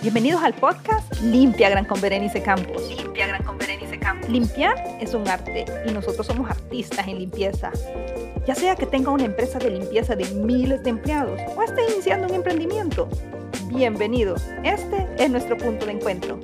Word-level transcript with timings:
Bienvenidos 0.00 0.44
al 0.44 0.54
podcast 0.54 1.12
Limpia 1.22 1.68
Gran 1.70 1.84
con 1.84 2.00
Berenice 2.00 2.40
Campos. 2.40 2.88
Limpia 2.88 3.26
Gran 3.26 3.42
con 3.42 3.58
Berenice 3.58 3.98
Campos. 3.98 4.30
Limpiar 4.30 4.76
es 5.00 5.12
un 5.12 5.26
arte 5.26 5.64
y 5.84 5.90
nosotros 5.90 6.24
somos 6.24 6.48
artistas 6.48 7.08
en 7.08 7.18
limpieza. 7.18 7.72
Ya 8.46 8.54
sea 8.54 8.76
que 8.76 8.86
tenga 8.86 9.10
una 9.10 9.24
empresa 9.24 9.58
de 9.58 9.70
limpieza 9.70 10.14
de 10.14 10.24
miles 10.36 10.84
de 10.84 10.90
empleados 10.90 11.40
o 11.56 11.62
esté 11.64 11.82
iniciando 11.92 12.28
un 12.28 12.34
emprendimiento. 12.34 13.08
Bienvenido. 13.66 14.36
Este 14.62 15.04
es 15.18 15.30
nuestro 15.30 15.58
punto 15.58 15.84
de 15.84 15.92
encuentro. 15.92 16.38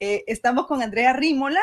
Eh, 0.00 0.24
estamos 0.28 0.66
con 0.66 0.80
Andrea 0.80 1.12
Rímola. 1.12 1.60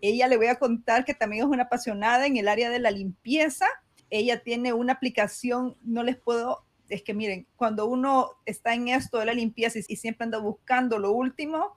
Ella 0.00 0.26
le 0.26 0.38
voy 0.38 0.46
a 0.46 0.58
contar 0.58 1.04
que 1.04 1.12
también 1.12 1.44
es 1.44 1.50
una 1.50 1.64
apasionada 1.64 2.24
en 2.24 2.38
el 2.38 2.48
área 2.48 2.70
de 2.70 2.78
la 2.78 2.90
limpieza. 2.90 3.66
Ella 4.08 4.42
tiene 4.42 4.72
una 4.72 4.94
aplicación, 4.94 5.76
no 5.82 6.02
les 6.02 6.16
puedo 6.16 6.64
es 6.92 7.02
que 7.02 7.14
miren, 7.14 7.46
cuando 7.56 7.86
uno 7.86 8.30
está 8.44 8.74
en 8.74 8.88
esto 8.88 9.18
de 9.18 9.26
la 9.26 9.32
limpieza 9.32 9.78
y, 9.78 9.96
siempre 9.96 10.24
anda 10.24 10.38
buscando 10.38 10.98
lo 10.98 11.12
último, 11.12 11.74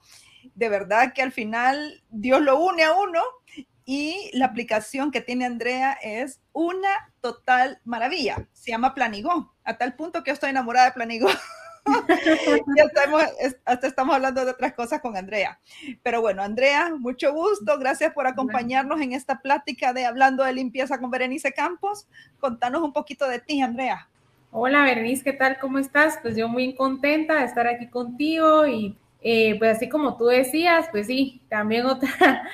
de 0.54 0.70
verdad 0.70 1.14
que 1.14 1.22
al 1.22 1.32
final 1.32 2.04
Dios 2.10 2.42
lo 2.42 2.60
une 2.60 2.84
a 2.84 2.94
uno 2.94 3.22
y 3.86 4.30
la 4.34 4.46
aplicación 4.48 5.12
que 5.12 5.22
tiene 5.22 5.46
Andrea 5.46 5.94
es 6.02 6.42
una 6.52 7.14
total 7.22 7.80
maravilla. 7.86 8.48
Se 8.52 8.72
llama 8.72 8.94
Planigó, 8.94 9.54
a 9.64 9.78
tal 9.78 9.96
punto 9.96 10.24
que 10.24 10.30
yo 10.30 10.34
estoy 10.34 10.50
enamorada 10.50 10.88
de 10.88 10.94
Planigó. 10.94 11.30
ya 12.78 12.84
estamos, 12.84 13.24
hasta 13.64 13.88
estamos 13.88 14.16
hablando 14.16 14.44
de 14.44 14.52
otras 14.52 14.74
cosas 14.74 15.02
con 15.02 15.16
Andrea. 15.16 15.60
Pero 16.04 16.20
bueno, 16.20 16.42
Andrea, 16.42 16.94
mucho 16.98 17.32
gusto. 17.32 17.78
Gracias 17.78 18.12
por 18.14 18.28
acompañarnos 18.28 19.00
en 19.02 19.14
esta 19.14 19.40
plática 19.40 19.94
de 19.94 20.06
Hablando 20.06 20.44
de 20.44 20.54
Limpieza 20.54 21.00
con 21.00 21.12
Berenice 21.12 21.54
Campos. 21.54 22.08
Contanos 22.40 22.82
un 22.82 22.92
poquito 22.92 23.28
de 23.28 23.40
ti, 23.40 23.62
Andrea. 23.62 24.10
Hola 24.58 24.86
Bernice, 24.86 25.22
¿qué 25.22 25.34
tal? 25.34 25.58
¿Cómo 25.60 25.80
estás? 25.80 26.18
Pues 26.22 26.38
yo 26.38 26.48
muy 26.48 26.74
contenta 26.76 27.34
de 27.34 27.44
estar 27.44 27.68
aquí 27.68 27.90
contigo 27.90 28.66
y 28.66 28.98
eh, 29.20 29.60
pues 29.60 29.76
así 29.76 29.90
como 29.90 30.16
tú 30.16 30.28
decías, 30.28 30.88
pues 30.92 31.08
sí, 31.08 31.42
también 31.50 31.86
otra 31.86 32.48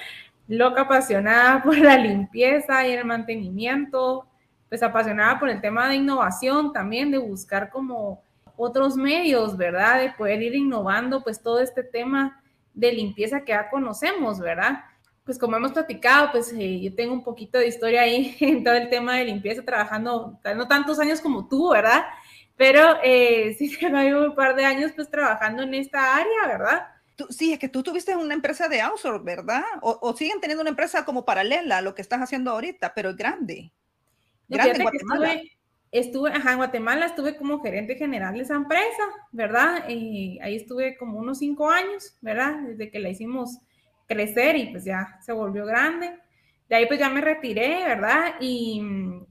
loca 0.48 0.82
apasionada 0.82 1.62
por 1.62 1.78
la 1.78 2.00
limpieza 2.00 2.88
y 2.88 2.94
el 2.94 3.06
mantenimiento, 3.06 4.26
pues 4.68 4.82
apasionada 4.82 5.38
por 5.40 5.48
el 5.50 5.62
tema 5.62 5.90
de 5.90 5.98
innovación 5.98 6.74
también, 6.74 7.12
de 7.12 7.20
buscar 7.20 7.70
como 7.70 8.24
otros 8.58 8.96
medios, 8.96 9.56
¿verdad? 9.56 10.00
De 10.00 10.10
poder 10.10 10.42
ir 10.42 10.56
innovando 10.56 11.22
pues 11.24 11.40
todo 11.40 11.60
este 11.60 11.84
tema 11.84 12.42
de 12.74 12.94
limpieza 12.94 13.42
que 13.42 13.52
ya 13.52 13.70
conocemos, 13.70 14.40
¿verdad? 14.40 14.86
Pues 15.24 15.38
como 15.38 15.58
hemos 15.58 15.72
platicado, 15.72 16.32
pues 16.32 16.54
eh, 16.54 16.80
yo 16.82 16.96
tengo 16.96 17.14
un 17.14 17.24
poquito 17.24 17.58
de 17.58 17.68
historia 17.68 18.02
ahí 18.02 18.36
en 18.40 18.64
todo 18.64 18.76
el 18.76 18.90
tema 18.90 19.18
de 19.18 19.26
limpieza, 19.26 19.64
trabajando, 19.64 20.40
no 20.56 20.68
tantos 20.68 21.00
años 21.00 21.22
como 21.22 21.48
tú, 21.48 21.70
¿verdad? 21.70 22.04
Pero 22.56 22.98
eh, 23.04 23.56
sí 23.60 23.78
tengo 23.78 24.26
un 24.26 24.36
par 24.36 24.56
de 24.56 24.66
años 24.66 24.92
pues 24.96 25.10
trabajando 25.10 25.64
en 25.64 25.74
esta 25.74 26.16
área, 26.16 26.48
¿verdad? 26.48 26.88
sí, 27.30 27.54
es 27.54 27.60
que 27.60 27.70
tú 27.70 27.84
tuviste 27.84 28.16
una 28.16 28.34
empresa 28.34 28.68
de 28.68 28.82
outsource, 28.82 29.24
¿verdad? 29.24 29.64
O, 29.82 30.14
siguen 30.18 30.40
teniendo 30.40 30.62
una 30.62 30.72
empresa 30.72 31.06
como 31.06 31.26
paralela 31.26 31.78
a 31.78 31.82
lo 31.82 31.94
que 31.94 32.02
estás 32.02 32.20
haciendo 32.20 32.52
ahorita, 32.52 32.94
pero 32.96 33.12
es 33.12 33.16
grande. 33.16 33.72
Grande 34.48 34.78
en 34.78 34.84
Guatemala. 34.84 35.42
Estuve, 35.92 36.32
ajá, 36.32 36.54
en 36.54 36.58
Guatemala 36.58 37.06
estuve 37.06 37.36
como 37.36 37.62
gerente 37.62 37.96
general 37.96 38.34
de 38.34 38.44
esa 38.44 38.56
empresa, 38.56 39.04
¿verdad? 39.32 39.90
Y 39.90 40.40
ahí 40.42 40.56
estuve 40.56 40.98
como 40.98 41.20
unos 41.20 41.40
cinco 41.40 41.70
años, 41.70 42.18
¿verdad? 42.22 42.56
Desde 42.62 42.90
que 42.90 43.00
la 43.00 43.10
hicimos 43.10 43.60
crecer 44.12 44.56
y 44.56 44.68
pues 44.68 44.84
ya 44.84 45.18
se 45.22 45.32
volvió 45.32 45.66
grande. 45.66 46.20
De 46.68 46.76
ahí 46.76 46.86
pues 46.86 47.00
ya 47.00 47.10
me 47.10 47.22
retiré, 47.22 47.84
¿verdad? 47.86 48.36
Y, 48.40 48.82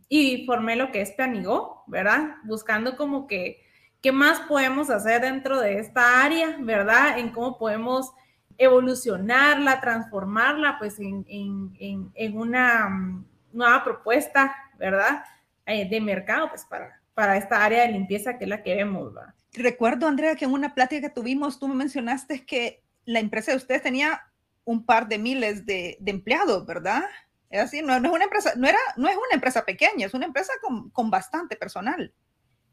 y 0.09 0.45
formé 0.47 0.77
lo 0.77 0.91
que 0.91 1.00
es 1.00 1.12
Planigó, 1.12 1.84
¿verdad? 1.87 2.37
Buscando 2.45 2.97
como 2.97 3.27
que, 3.27 3.62
¿qué 4.00 4.12
más 4.12 4.41
podemos 4.41 4.91
hacer 4.91 5.22
dentro 5.22 5.61
de 5.61 5.78
esta 5.78 6.22
área, 6.22 6.56
¿verdad? 6.61 7.19
En 7.19 7.31
cómo 7.31 7.59
podemos 7.59 8.12
evolucionarla, 8.59 9.81
transformarla, 9.81 10.77
pues 10.78 10.98
en, 10.98 11.25
en, 11.28 12.11
en, 12.15 12.37
una 12.37 12.89
mm, 12.91 13.27
nueva 13.53 13.84
propuesta, 13.84 14.54
¿verdad? 14.78 15.25
Eh, 15.65 15.88
de 15.88 16.00
mercado, 16.00 16.49
pues 16.50 16.65
para, 16.66 17.00
para 17.15 17.37
esta 17.37 17.65
área 17.65 17.83
de 17.83 17.93
limpieza 17.93 18.37
que 18.37 18.44
es 18.44 18.50
la 18.50 18.62
que 18.62 18.75
vemos, 18.75 19.15
¿verdad? 19.15 19.34
Recuerdo, 19.54 20.06
Andrea, 20.06 20.37
que 20.37 20.44
en 20.44 20.53
una 20.53 20.75
plática 20.75 21.09
que 21.09 21.15
tuvimos, 21.15 21.59
tú 21.59 21.69
me 21.69 21.75
mencionaste 21.75 22.44
que 22.44 22.83
la 23.04 23.19
empresa 23.19 23.50
de 23.50 23.56
ustedes 23.56 23.83
tenía 23.83 24.21
un 24.70 24.84
par 24.84 25.08
de 25.08 25.19
miles 25.19 25.66
de, 25.66 25.98
empleados, 26.06 26.64
¿verdad? 26.64 27.03
Es 27.50 27.60
así, 27.60 27.82
no, 27.82 27.92
es 27.92 28.00
una 28.00 28.25
empresa, 28.25 28.53
no, 28.56 28.69
era, 28.69 28.78
no 28.97 29.08
es 29.08 29.16
una 29.16 29.34
empresa 29.34 29.64
pequeña, 29.64 30.06
es 30.06 30.14
una 30.14 30.26
empresa 30.26 30.53
con, 30.92 31.10
bastante 31.10 31.56
personal. 31.56 32.12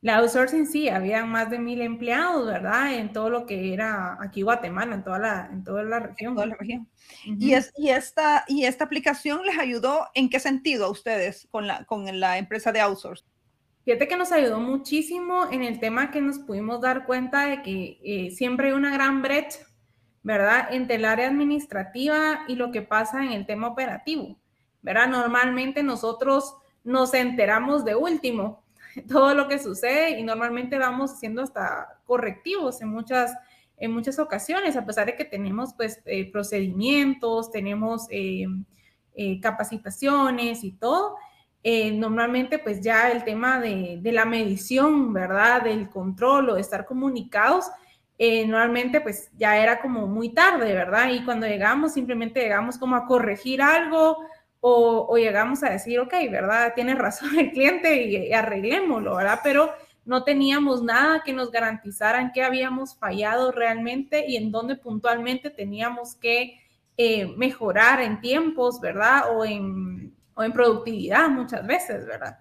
La 0.02 0.18
outsourcing 0.18 0.68
sí, 0.68 0.90
había 0.90 1.26
más 1.26 1.50
de 1.50 1.58
mil 1.58 1.82
empleados, 1.82 2.46
¿verdad? 2.46 2.94
En 2.94 3.12
todo 3.12 3.32
lo 3.32 3.48
que 3.48 3.74
era 3.74 4.16
aquí 4.22 4.44
Guatemala, 4.44 4.94
en 4.94 5.04
toda 5.04 5.18
la, 5.18 5.50
en 5.52 5.64
toda 5.64 5.82
la 5.82 6.00
región. 6.00 6.36
toda 6.36 6.46
la 6.46 6.56
región. 6.56 6.88
y, 7.26 7.54
es, 7.54 7.74
y, 7.76 7.90
esta, 7.90 8.46
¿Y 8.48 8.66
esta 8.66 8.84
aplicación 8.84 9.44
les 9.44 9.58
ayudó 9.58 10.06
en 10.14 10.30
qué 10.30 10.40
sentido 10.40 10.86
a 10.86 10.92
ustedes 10.92 11.48
con 11.50 11.66
la, 11.66 11.84
con 11.86 12.20
la 12.20 12.38
empresa 12.38 12.72
de 12.72 12.80
outsourcing? 12.82 13.28
Fíjate 13.86 14.08
que 14.08 14.18
nos 14.18 14.32
ayudó 14.32 14.60
muchísimo 14.60 15.48
en 15.52 15.64
el 15.64 15.80
tema 15.80 16.12
que 16.12 16.22
nos 16.22 16.38
pudimos 16.38 16.80
dar 16.80 17.08
cuenta 17.08 17.48
de 17.48 17.64
que 17.64 18.00
eh, 18.04 18.32
siempre 18.32 18.68
hay 18.68 18.74
una 18.74 18.94
gran 18.94 19.24
brecha 19.24 19.67
¿verdad? 20.28 20.68
Entre 20.72 20.98
el 20.98 21.06
área 21.06 21.30
administrativa 21.30 22.42
y 22.50 22.56
lo 22.56 22.70
que 22.74 22.82
pasa 22.82 23.24
en 23.24 23.32
el 23.32 23.46
tema 23.46 23.70
operativo, 23.70 24.36
¿verdad? 24.82 25.08
Normalmente 25.08 25.84
nosotros 25.84 26.58
nos 26.84 27.14
enteramos 27.14 27.86
de 27.86 27.96
último 27.96 28.62
todo 29.08 29.34
lo 29.34 29.48
que 29.48 29.58
sucede 29.58 30.20
y 30.20 30.24
normalmente 30.24 30.78
vamos 30.78 31.14
haciendo 31.14 31.42
hasta 31.42 32.02
correctivos 32.04 32.82
en 32.82 32.90
muchas, 32.90 33.34
en 33.78 33.94
muchas 33.94 34.20
ocasiones, 34.20 34.76
a 34.76 34.86
pesar 34.86 35.06
de 35.06 35.16
que 35.16 35.24
tenemos 35.24 35.74
pues 35.74 36.02
eh, 36.04 36.30
procedimientos, 36.30 37.50
tenemos 37.50 38.08
eh, 38.10 38.48
eh, 39.16 39.40
capacitaciones 39.40 40.62
y 40.66 40.74
todo. 40.74 41.16
normalmente 41.94 42.60
pues 42.60 42.82
ya 42.82 43.12
el 43.12 43.24
tema 43.24 43.62
de, 43.62 44.00
de 44.02 44.12
la 44.12 44.26
medición, 44.26 45.14
¿verdad? 45.14 45.62
Del 45.62 45.90
control 45.90 46.50
o 46.50 46.56
de 46.56 46.62
estar 46.62 46.86
comunicados, 46.86 47.72
eh, 48.20 48.48
normalmente 48.48 49.00
pues 49.02 49.30
ya 49.38 49.58
era 49.58 49.80
como 49.80 50.08
muy 50.08 50.30
tarde, 50.30 50.74
¿verdad? 50.74 51.10
Y 51.12 51.24
cuando 51.24 51.46
llegamos 51.46 51.94
simplemente 51.94 52.42
llegamos 52.42 52.78
como 52.78 52.96
a 52.96 53.06
corregir 53.06 53.62
algo 53.62 54.18
o, 54.60 55.16
llegamos 55.18 55.64
a 55.64 55.70
decir, 55.70 56.00
ok, 56.00 56.14
¿verdad? 56.32 56.74
Tiene 56.76 56.96
razón 56.96 57.38
el 57.38 57.52
cliente 57.52 58.04
y, 58.04 58.34
arreglémoslo, 58.34 59.16
¿verdad? 59.16 59.40
Pero 59.44 59.72
no 60.06 60.24
teníamos 60.24 60.84
nada 60.84 61.22
que 61.24 61.34
nos 61.34 61.52
garantizaran 61.52 62.32
que 62.32 62.44
habíamos 62.44 62.98
fallado 62.98 63.52
realmente 63.52 64.26
y 64.28 64.38
en 64.38 64.52
dónde 64.52 64.76
puntualmente 64.76 65.50
teníamos 65.50 66.16
que 66.16 66.60
eh, 66.98 67.28
mejorar 67.38 68.02
en 68.02 68.20
tiempos, 68.20 68.82
¿verdad? 68.82 69.36
O 69.36 69.46
en, 69.46 70.16
o 70.34 70.44
en 70.44 70.54
productividad 70.54 71.30
muchas 71.30 71.66
veces, 71.68 72.06
¿verdad? 72.06 72.40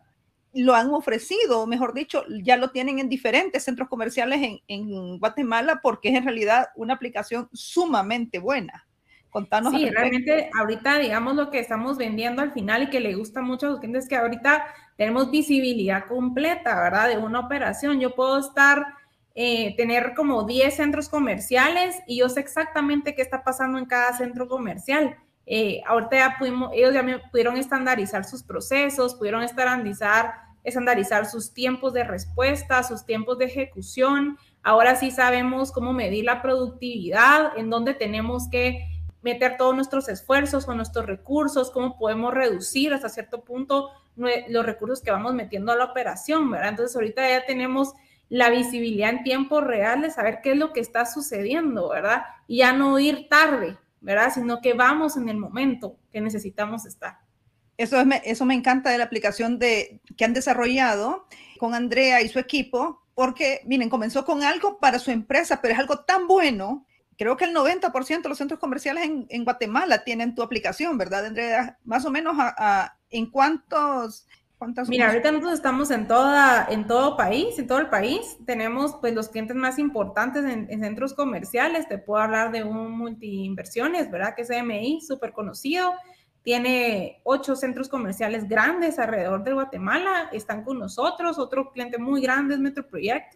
Lo 0.57 0.75
han 0.75 0.93
ofrecido, 0.95 1.67
mejor 1.67 1.93
dicho, 1.93 2.25
ya 2.43 2.57
lo 2.57 2.71
tienen 2.71 2.99
en 2.99 3.11
diferentes 3.11 3.63
centros 3.63 3.91
comerciales 3.91 4.59
en, 4.67 5.19
Guatemala 5.19 5.81
porque 5.83 6.09
es 6.09 6.15
en 6.15 6.25
realidad 6.25 6.69
una 6.77 6.95
aplicación 6.95 7.51
sumamente 7.53 8.39
buena. 8.39 8.87
Contanos. 9.29 9.75
Sí, 9.75 9.91
realmente 9.91 10.49
ahorita, 10.59 10.99
digamos, 10.99 11.37
lo 11.37 11.51
que 11.51 11.59
estamos 11.59 11.99
vendiendo 11.99 12.41
al 12.41 12.53
final 12.53 12.85
y 12.85 12.89
que 12.89 13.01
le 13.01 13.15
gusta 13.15 13.43
mucho 13.43 13.67
a 13.67 13.71
los 13.71 13.81
clientes 13.81 14.05
es 14.05 14.09
que 14.09 14.17
ahorita 14.17 14.65
tenemos 14.97 15.31
visibilidad 15.31 16.07
completa, 16.07 16.75
¿verdad? 16.81 17.11
De 17.11 17.19
una 17.19 17.41
operación. 17.41 18.01
Yo 18.01 18.15
puedo 18.15 18.39
estar, 18.39 18.87
eh, 19.35 19.77
tener 19.77 20.15
como 20.15 20.45
10 20.45 20.75
centros 20.75 21.11
comerciales 21.11 21.97
y 22.07 22.21
yo 22.21 22.31
sé 22.31 22.41
exactamente 22.41 23.15
qué 23.15 23.21
está 23.21 23.45
pasando 23.45 23.79
en 23.79 23.85
cada 23.85 24.17
centro 24.17 24.49
comercial. 24.49 25.19
Eh, 25.45 25.83
ahorita 25.87 26.17
ya 26.17 26.37
pudimos, 26.39 26.71
ellos 26.73 26.95
ya 26.95 27.03
me 27.03 27.19
pudieron 27.19 27.59
estandarizar 27.59 28.25
sus 28.25 28.43
procesos, 28.43 29.15
pudieron 29.17 29.43
estandarizar 29.43 30.46
estandarizar 30.67 31.27
sus 31.27 31.55
tiempos 31.55 31.95
de 31.95 32.05
respuesta, 32.05 32.83
sus 32.83 33.07
tiempos 33.07 33.39
de 33.39 33.47
ejecución. 33.47 34.37
Ahora 34.63 34.97
sí 34.97 35.11
sabemos 35.13 35.71
cómo 35.71 35.93
medir 35.93 36.25
la 36.25 36.43
productividad, 36.43 37.57
en 37.57 37.71
dónde 37.71 37.95
tenemos 37.95 38.49
que 38.51 38.85
meter 39.23 39.57
todos 39.57 39.75
nuestros 39.75 40.09
esfuerzos 40.09 40.67
con 40.67 40.77
nuestros 40.77 41.07
recursos, 41.07 41.71
cómo 41.71 41.97
podemos 41.97 42.35
reducir 42.35 42.93
hasta 42.93 43.09
cierto 43.09 43.45
punto 43.45 43.91
los 44.17 44.67
recursos 44.67 45.01
que 45.03 45.11
vamos 45.11 45.35
metiendo 45.35 45.73
a 45.73 45.77
la 45.77 45.85
operación, 45.85 46.51
¿verdad? 46.51 46.71
Entonces 46.71 46.97
ahorita 46.97 47.29
ya 47.29 47.47
tenemos 47.47 47.93
la 48.29 48.51
visibilidad 48.51 49.11
en 49.11 49.23
tiempo 49.23 49.61
real 49.61 50.03
de 50.03 50.11
saber 50.11 50.41
qué 50.43 50.53
es 50.53 50.57
lo 50.57 50.73
que 50.73 50.81
está 50.81 51.07
sucediendo, 51.07 51.91
¿verdad? 51.91 52.23
Y 52.49 52.59
ya 52.59 52.73
no 52.73 52.99
ir 52.99 53.29
tarde, 53.29 53.79
¿verdad? 54.01 54.33
Sino 54.35 54.61
que 54.61 54.75
vamos 54.75 55.17
en 55.17 55.29
el 55.29 55.37
momento 55.37 55.97
que 56.11 56.21
necesitamos 56.21 56.87
estar. 56.87 57.19
Eso, 57.77 58.05
me, 58.05 58.23
eso 58.25 58.45
me 58.45 58.55
encanta 58.55 58.91
de 58.91 58.99
la 58.99 59.05
aplicación 59.05 59.59
de, 59.59 60.01
que 60.17 60.25
han 60.25 60.33
desarrollado 60.33 61.27
con 61.59 61.75
Andrea 61.75 62.23
y 62.23 62.29
su 62.29 62.39
equipo, 62.39 63.03
porque, 63.15 63.61
miren, 63.65 63.89
comenzó 63.89 64.25
con 64.25 64.43
algo 64.43 64.79
para 64.79 64.99
su 64.99 65.11
empresa, 65.11 65.61
pero 65.61 65.75
es 65.75 65.81
algo 65.81 66.01
tan 66.01 66.27
bueno. 66.27 66.87
Creo 67.19 67.37
que 67.37 67.47
el 67.47 67.55
90% 67.55 68.23
de 68.23 68.29
los 68.29 68.39
centros 68.39 68.61
comerciales 68.61 69.05
en, 69.05 69.27
en, 69.31 69.45
Guatemala 69.45 70.05
tienen 70.05 70.35
tu 70.35 70.43
aplicación, 70.43 70.99
¿verdad, 70.99 71.27
Andrea? 71.27 71.79
Más 71.85 72.05
o 72.05 72.11
menos 72.11 72.37
a, 72.39 72.99
¿en 73.11 73.31
cuántos 73.31 74.27
Mira, 74.89 75.09
ahorita 75.09 75.33
nosotros 75.33 75.53
estamos 75.53 75.91
en, 75.91 76.09
toda, 76.09 76.67
en 76.71 76.87
todo 76.87 77.15
país, 77.15 77.59
en 77.59 77.67
todo 77.67 77.79
el 77.79 77.91
país. 77.91 78.39
Tenemos 78.47 78.97
pues 79.03 79.15
los 79.15 79.29
clientes 79.29 79.55
más 79.55 79.79
importantes 79.79 80.45
en, 80.45 80.81
centros 80.81 81.13
comerciales. 81.13 81.87
Te 81.89 81.99
puedo 81.99 82.23
hablar 82.23 82.53
de 82.53 82.65
un 82.65 82.93
multiinversiones, 82.93 84.11
¿verdad? 84.11 84.35
Que 84.35 84.43
es 84.43 84.51
MI, 84.51 85.03
súper 85.03 85.33
conocido. 85.33 85.93
Tiene 86.47 87.21
ocho 87.25 87.57
centros 87.57 87.89
comerciales 87.89 88.49
grandes 88.49 89.01
alrededor 89.01 89.43
de 89.43 89.53
Guatemala. 89.53 90.31
Están 90.31 90.63
con 90.63 90.79
nosotros. 90.79 91.41
Otro 91.41 91.73
cliente 91.73 91.99
muy 91.99 92.23
grande 92.23 92.55
es 92.55 92.61
Metroproject, 92.61 93.35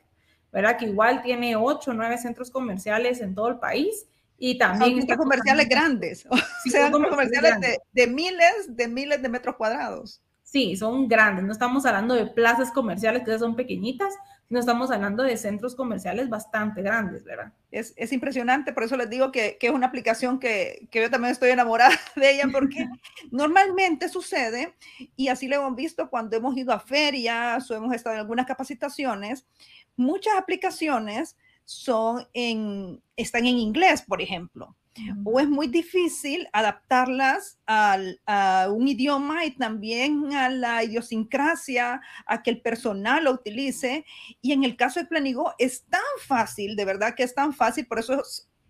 ¿verdad? 0.52 0.76
Que 0.76 0.84
igual 0.84 1.20
tiene 1.20 1.56
ocho, 1.56 1.92
nueve 1.92 2.18
centros 2.18 2.52
comerciales 2.52 3.20
en 3.20 3.34
todo 3.34 3.48
el 3.48 3.58
país. 3.58 4.06
Y 4.38 4.58
también... 4.58 4.92
Son 4.92 5.00
centros 5.00 5.18
comerciales 5.18 5.68
grandes. 5.68 6.28
Sí, 6.62 6.70
son 6.70 7.02
comerciales 7.02 7.60
de, 7.60 7.78
de 7.90 8.06
miles, 8.06 8.68
de 8.68 8.86
miles 8.86 9.20
de 9.20 9.28
metros 9.28 9.56
cuadrados. 9.56 10.22
Sí, 10.44 10.76
son 10.76 11.08
grandes, 11.08 11.44
no 11.44 11.50
estamos 11.50 11.86
hablando 11.86 12.14
de 12.14 12.26
plazas 12.26 12.70
comerciales 12.70 13.24
que 13.24 13.36
son 13.40 13.56
pequeñitas, 13.56 14.14
no 14.50 14.58
estamos 14.58 14.90
hablando 14.90 15.22
de 15.22 15.36
centros 15.36 15.76
comerciales 15.76 16.28
bastante 16.28 16.82
grandes, 16.82 17.22
¿verdad? 17.22 17.52
Es, 17.70 17.94
es 17.96 18.12
impresionante, 18.12 18.72
por 18.72 18.82
eso 18.82 18.96
les 18.96 19.08
digo 19.08 19.30
que, 19.30 19.56
que 19.60 19.68
es 19.68 19.72
una 19.72 19.86
aplicación 19.86 20.40
que, 20.40 20.88
que, 20.90 21.02
yo 21.02 21.08
también 21.08 21.30
estoy 21.30 21.50
enamorada 21.50 21.94
de 22.16 22.32
ella, 22.32 22.48
porque 22.52 22.88
normalmente 23.30 24.08
sucede, 24.08 24.74
y 25.14 25.28
así 25.28 25.46
lo 25.46 25.54
hemos 25.54 25.76
visto 25.76 26.10
cuando 26.10 26.36
hemos 26.36 26.56
ido 26.56 26.72
a 26.72 26.80
ferias 26.80 27.70
o 27.70 27.76
hemos 27.76 27.94
estado 27.94 28.16
en 28.16 28.20
algunas 28.22 28.46
capacitaciones, 28.46 29.46
muchas 29.96 30.34
aplicaciones 30.36 31.36
son 31.70 32.26
en, 32.32 33.00
están 33.16 33.46
en 33.46 33.58
inglés, 33.58 34.02
por 34.02 34.20
ejemplo 34.20 34.76
o 35.24 35.40
es 35.40 35.48
muy 35.48 35.68
difícil 35.68 36.48
adaptarlas 36.52 37.58
al, 37.66 38.20
a 38.26 38.68
un 38.70 38.88
idioma 38.88 39.44
y 39.44 39.52
también 39.52 40.32
a 40.34 40.48
la 40.48 40.82
idiosincrasia, 40.84 42.00
a 42.26 42.42
que 42.42 42.50
el 42.50 42.60
personal 42.60 43.24
lo 43.24 43.32
utilice. 43.32 44.04
Y 44.40 44.52
en 44.52 44.64
el 44.64 44.76
caso 44.76 45.00
de 45.00 45.06
Planigo 45.06 45.54
es 45.58 45.84
tan 45.84 46.00
fácil, 46.26 46.76
de 46.76 46.84
verdad 46.84 47.14
que 47.14 47.22
es 47.22 47.34
tan 47.34 47.52
fácil, 47.52 47.86
por 47.86 47.98
eso 47.98 48.22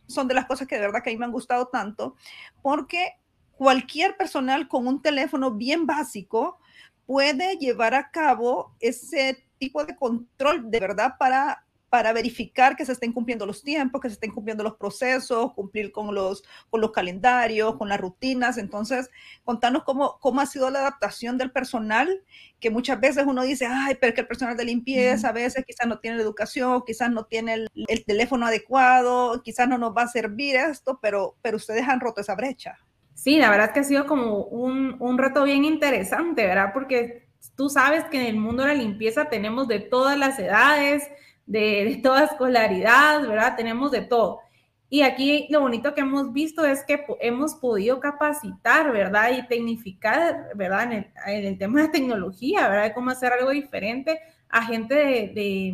son 0.06 0.28
de 0.28 0.34
las 0.34 0.46
cosas 0.46 0.66
que 0.66 0.76
de 0.76 0.82
verdad 0.82 1.02
que 1.02 1.10
a 1.10 1.12
mí 1.12 1.18
me 1.18 1.24
han 1.24 1.32
gustado 1.32 1.68
tanto, 1.68 2.16
porque 2.62 3.14
cualquier 3.52 4.16
personal 4.16 4.68
con 4.68 4.86
un 4.86 5.02
teléfono 5.02 5.52
bien 5.52 5.86
básico 5.86 6.58
puede 7.06 7.56
llevar 7.56 7.94
a 7.94 8.10
cabo 8.10 8.74
ese 8.80 9.44
tipo 9.58 9.84
de 9.84 9.96
control 9.96 10.70
de 10.70 10.80
verdad 10.80 11.14
para 11.18 11.64
para 11.90 12.12
verificar 12.12 12.76
que 12.76 12.86
se 12.86 12.92
estén 12.92 13.12
cumpliendo 13.12 13.44
los 13.46 13.64
tiempos, 13.64 14.00
que 14.00 14.08
se 14.08 14.14
estén 14.14 14.30
cumpliendo 14.30 14.62
los 14.62 14.76
procesos, 14.76 15.52
cumplir 15.54 15.90
con 15.90 16.14
los, 16.14 16.44
con 16.70 16.80
los 16.80 16.92
calendarios, 16.92 17.76
con 17.76 17.88
las 17.88 18.00
rutinas. 18.00 18.58
Entonces, 18.58 19.10
contanos 19.44 19.82
cómo, 19.82 20.18
cómo 20.20 20.40
ha 20.40 20.46
sido 20.46 20.70
la 20.70 20.78
adaptación 20.78 21.36
del 21.36 21.50
personal, 21.50 22.22
que 22.60 22.70
muchas 22.70 23.00
veces 23.00 23.24
uno 23.26 23.42
dice, 23.42 23.66
ay, 23.68 23.96
pero 24.00 24.14
que 24.14 24.20
el 24.20 24.28
personal 24.28 24.56
de 24.56 24.64
limpieza 24.64 25.30
a 25.30 25.32
veces 25.32 25.64
quizás 25.66 25.88
no 25.88 25.98
tiene 25.98 26.18
la 26.18 26.22
educación, 26.22 26.84
quizás 26.86 27.10
no 27.10 27.24
tiene 27.24 27.54
el, 27.54 27.68
el, 27.74 28.04
teléfono 28.04 28.46
adecuado, 28.46 29.42
quizás 29.42 29.68
no 29.68 29.76
nos 29.76 29.94
va 29.96 30.02
a 30.02 30.08
servir 30.08 30.54
esto, 30.54 31.00
pero, 31.02 31.34
pero 31.42 31.56
ustedes 31.56 31.88
han 31.88 31.98
roto 31.98 32.20
esa 32.20 32.36
brecha. 32.36 32.78
Sí, 33.14 33.38
la 33.38 33.50
verdad 33.50 33.72
que 33.72 33.80
ha 33.80 33.84
sido 33.84 34.06
como 34.06 34.44
un, 34.44 34.96
un 35.00 35.18
reto 35.18 35.42
bien 35.42 35.64
interesante, 35.64 36.46
¿verdad? 36.46 36.70
Porque 36.72 37.28
tú 37.56 37.68
sabes 37.68 38.04
que 38.04 38.20
en 38.20 38.26
el 38.26 38.36
mundo 38.36 38.62
de 38.62 38.68
la 38.68 38.74
limpieza 38.74 39.28
tenemos 39.28 39.68
de 39.68 39.80
todas 39.80 40.16
las 40.16 40.38
edades, 40.38 41.10
de, 41.50 42.00
toda 42.02 42.24
escolaridad, 42.24 43.22
¿verdad? 43.22 43.56
Tenemos 43.56 43.90
de 43.90 44.02
todo. 44.02 44.40
Y 44.88 45.02
aquí 45.02 45.46
lo 45.50 45.60
bonito 45.60 45.94
que 45.94 46.00
hemos 46.00 46.32
visto 46.32 46.64
es 46.64 46.84
que 46.84 47.04
hemos 47.20 47.54
podido 47.54 48.00
capacitar, 48.00 48.90
¿verdad? 48.92 49.30
Y 49.36 49.46
tecnificar, 49.46 50.50
¿verdad? 50.54 50.92
En 50.92 51.44
el, 51.46 51.58
tema 51.58 51.82
de 51.82 51.88
tecnología, 51.88 52.68
¿verdad? 52.68 52.84
De 52.84 52.92
cómo 52.92 53.10
hacer 53.10 53.32
algo 53.32 53.50
diferente 53.50 54.20
a 54.48 54.64
gente 54.64 54.94
de, 54.94 55.72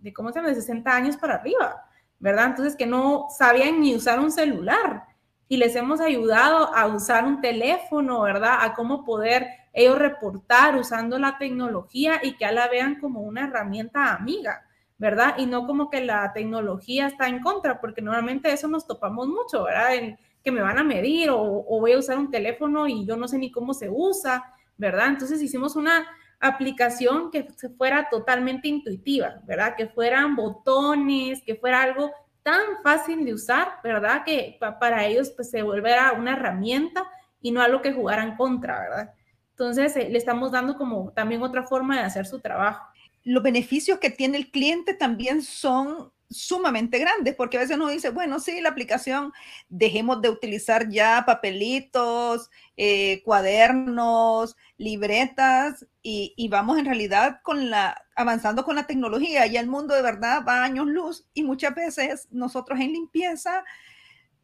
de, 0.00 0.12
¿cómo 0.12 0.30
se 0.30 0.36
llama? 0.36 0.48
De 0.48 0.56
60 0.56 0.94
años 0.94 1.16
para 1.16 1.34
arriba, 1.34 1.84
¿verdad? 2.18 2.46
Entonces 2.46 2.76
que 2.76 2.86
no 2.86 3.26
sabían 3.36 3.80
ni 3.80 3.94
usar 3.94 4.18
un 4.18 4.32
celular 4.32 5.04
y 5.48 5.58
les 5.58 5.76
hemos 5.76 6.00
ayudado 6.00 6.74
a 6.74 6.86
usar 6.86 7.24
un 7.24 7.40
teléfono, 7.40 8.22
¿verdad? 8.22 8.58
A 8.62 8.74
cómo 8.74 9.04
poder 9.04 9.46
ellos 9.72 9.98
reportar 9.98 10.76
usando 10.76 11.18
la 11.18 11.38
tecnología 11.38 12.20
y 12.22 12.32
que 12.32 12.46
ya 12.46 12.52
la 12.52 12.68
vean 12.68 12.98
como 12.98 13.20
una 13.20 13.44
herramienta 13.44 14.12
amiga, 14.12 14.66
¿verdad? 14.98 15.34
Y 15.38 15.46
no 15.46 15.66
como 15.66 15.90
que 15.90 16.04
la 16.04 16.32
tecnología 16.32 17.06
está 17.06 17.28
en 17.28 17.40
contra, 17.40 17.80
porque 17.80 18.02
normalmente 18.02 18.52
eso 18.52 18.68
nos 18.68 18.86
topamos 18.86 19.28
mucho, 19.28 19.64
¿verdad? 19.64 19.94
En 19.94 20.18
que 20.42 20.52
me 20.52 20.62
van 20.62 20.78
a 20.78 20.84
medir 20.84 21.30
o, 21.30 21.64
voy 21.64 21.92
a 21.92 21.98
usar 21.98 22.18
un 22.18 22.30
teléfono 22.30 22.86
y 22.86 23.04
yo 23.04 23.16
no 23.16 23.28
sé 23.28 23.36
ni 23.38 23.50
cómo 23.50 23.74
se 23.74 23.90
usa, 23.90 24.44
¿verdad? 24.76 25.08
Entonces 25.08 25.42
hicimos 25.42 25.76
una 25.76 26.06
aplicación 26.38 27.30
que 27.30 27.48
fuera 27.76 28.08
totalmente 28.08 28.68
intuitiva, 28.68 29.40
¿verdad? 29.44 29.74
Que 29.76 29.88
fueran 29.88 30.36
botones, 30.36 31.42
que 31.44 31.56
fuera 31.56 31.82
algo 31.82 32.12
tan 32.42 32.60
fácil 32.82 33.24
de 33.24 33.34
usar, 33.34 33.80
¿verdad? 33.82 34.22
Que 34.24 34.56
para 34.78 35.04
ellos 35.04 35.30
pues, 35.30 35.50
se 35.50 35.62
volviera 35.62 36.12
una 36.12 36.34
herramienta 36.34 37.04
y 37.40 37.50
no 37.50 37.60
algo 37.60 37.82
que 37.82 37.92
jugaran 37.92 38.36
contra, 38.36 38.78
¿verdad? 38.80 39.14
Entonces 39.50 39.96
eh, 39.96 40.08
le 40.10 40.18
estamos 40.18 40.52
dando 40.52 40.76
como 40.76 41.10
también 41.12 41.42
otra 41.42 41.64
forma 41.64 41.96
de 41.96 42.02
hacer 42.02 42.24
su 42.26 42.40
trabajo 42.40 42.86
los 43.26 43.42
beneficios 43.42 43.98
que 43.98 44.10
tiene 44.10 44.38
el 44.38 44.52
cliente 44.52 44.94
también 44.94 45.42
son 45.42 46.12
sumamente 46.30 47.00
grandes, 47.00 47.34
porque 47.34 47.56
a 47.56 47.60
veces 47.60 47.76
uno 47.76 47.88
dice, 47.88 48.10
bueno, 48.10 48.38
sí, 48.38 48.60
la 48.60 48.68
aplicación, 48.68 49.32
dejemos 49.68 50.22
de 50.22 50.30
utilizar 50.30 50.88
ya 50.88 51.24
papelitos, 51.26 52.50
eh, 52.76 53.22
cuadernos, 53.24 54.56
libretas, 54.78 55.84
y, 56.02 56.48
vamos 56.48 56.78
en 56.78 56.84
realidad 56.84 57.40
con 57.42 57.68
la, 57.68 58.00
avanzando 58.14 58.64
con 58.64 58.76
la 58.76 58.86
tecnología. 58.86 59.44
Ya 59.46 59.58
el 59.58 59.66
mundo 59.66 59.92
de 59.96 60.02
verdad 60.02 60.44
va 60.46 60.60
a 60.60 60.64
años 60.64 60.86
luz 60.86 61.26
y 61.34 61.42
muchas 61.42 61.74
veces 61.74 62.28
nosotros 62.30 62.78
en 62.78 62.92
limpieza 62.92 63.64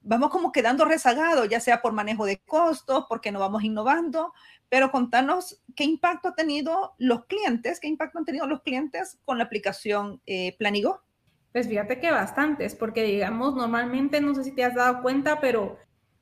vamos 0.02 0.30
como 0.30 0.52
quedando 0.52 0.84
rezagados, 0.84 1.48
ya 1.48 1.60
sea 1.60 1.82
por 1.82 1.92
manejo 1.92 2.24
de 2.26 2.38
costos, 2.38 3.06
porque 3.08 3.32
no 3.32 3.40
vamos 3.40 3.62
innovando, 3.64 4.32
pero 4.68 4.90
contanos 4.90 5.62
qué 5.76 5.84
impacto 5.84 6.28
ha 6.28 6.34
tenido 6.34 6.94
los 6.98 7.26
clientes, 7.26 7.80
qué 7.80 7.88
impacto 7.88 8.18
han 8.18 8.24
tenido 8.24 8.46
los 8.46 8.62
clientes 8.62 9.18
con 9.24 9.38
la 9.38 9.44
aplicación 9.44 10.20
eh, 10.26 10.56
Planigo. 10.58 11.02
Pues 11.52 11.68
fíjate 11.68 12.00
que 12.00 12.10
bastantes, 12.10 12.74
porque 12.74 13.04
digamos, 13.04 13.54
normalmente, 13.54 14.20
no 14.20 14.34
sé 14.34 14.44
si 14.44 14.52
te 14.52 14.64
has 14.64 14.74
dado 14.74 15.02
cuenta, 15.02 15.40
pero 15.40 15.76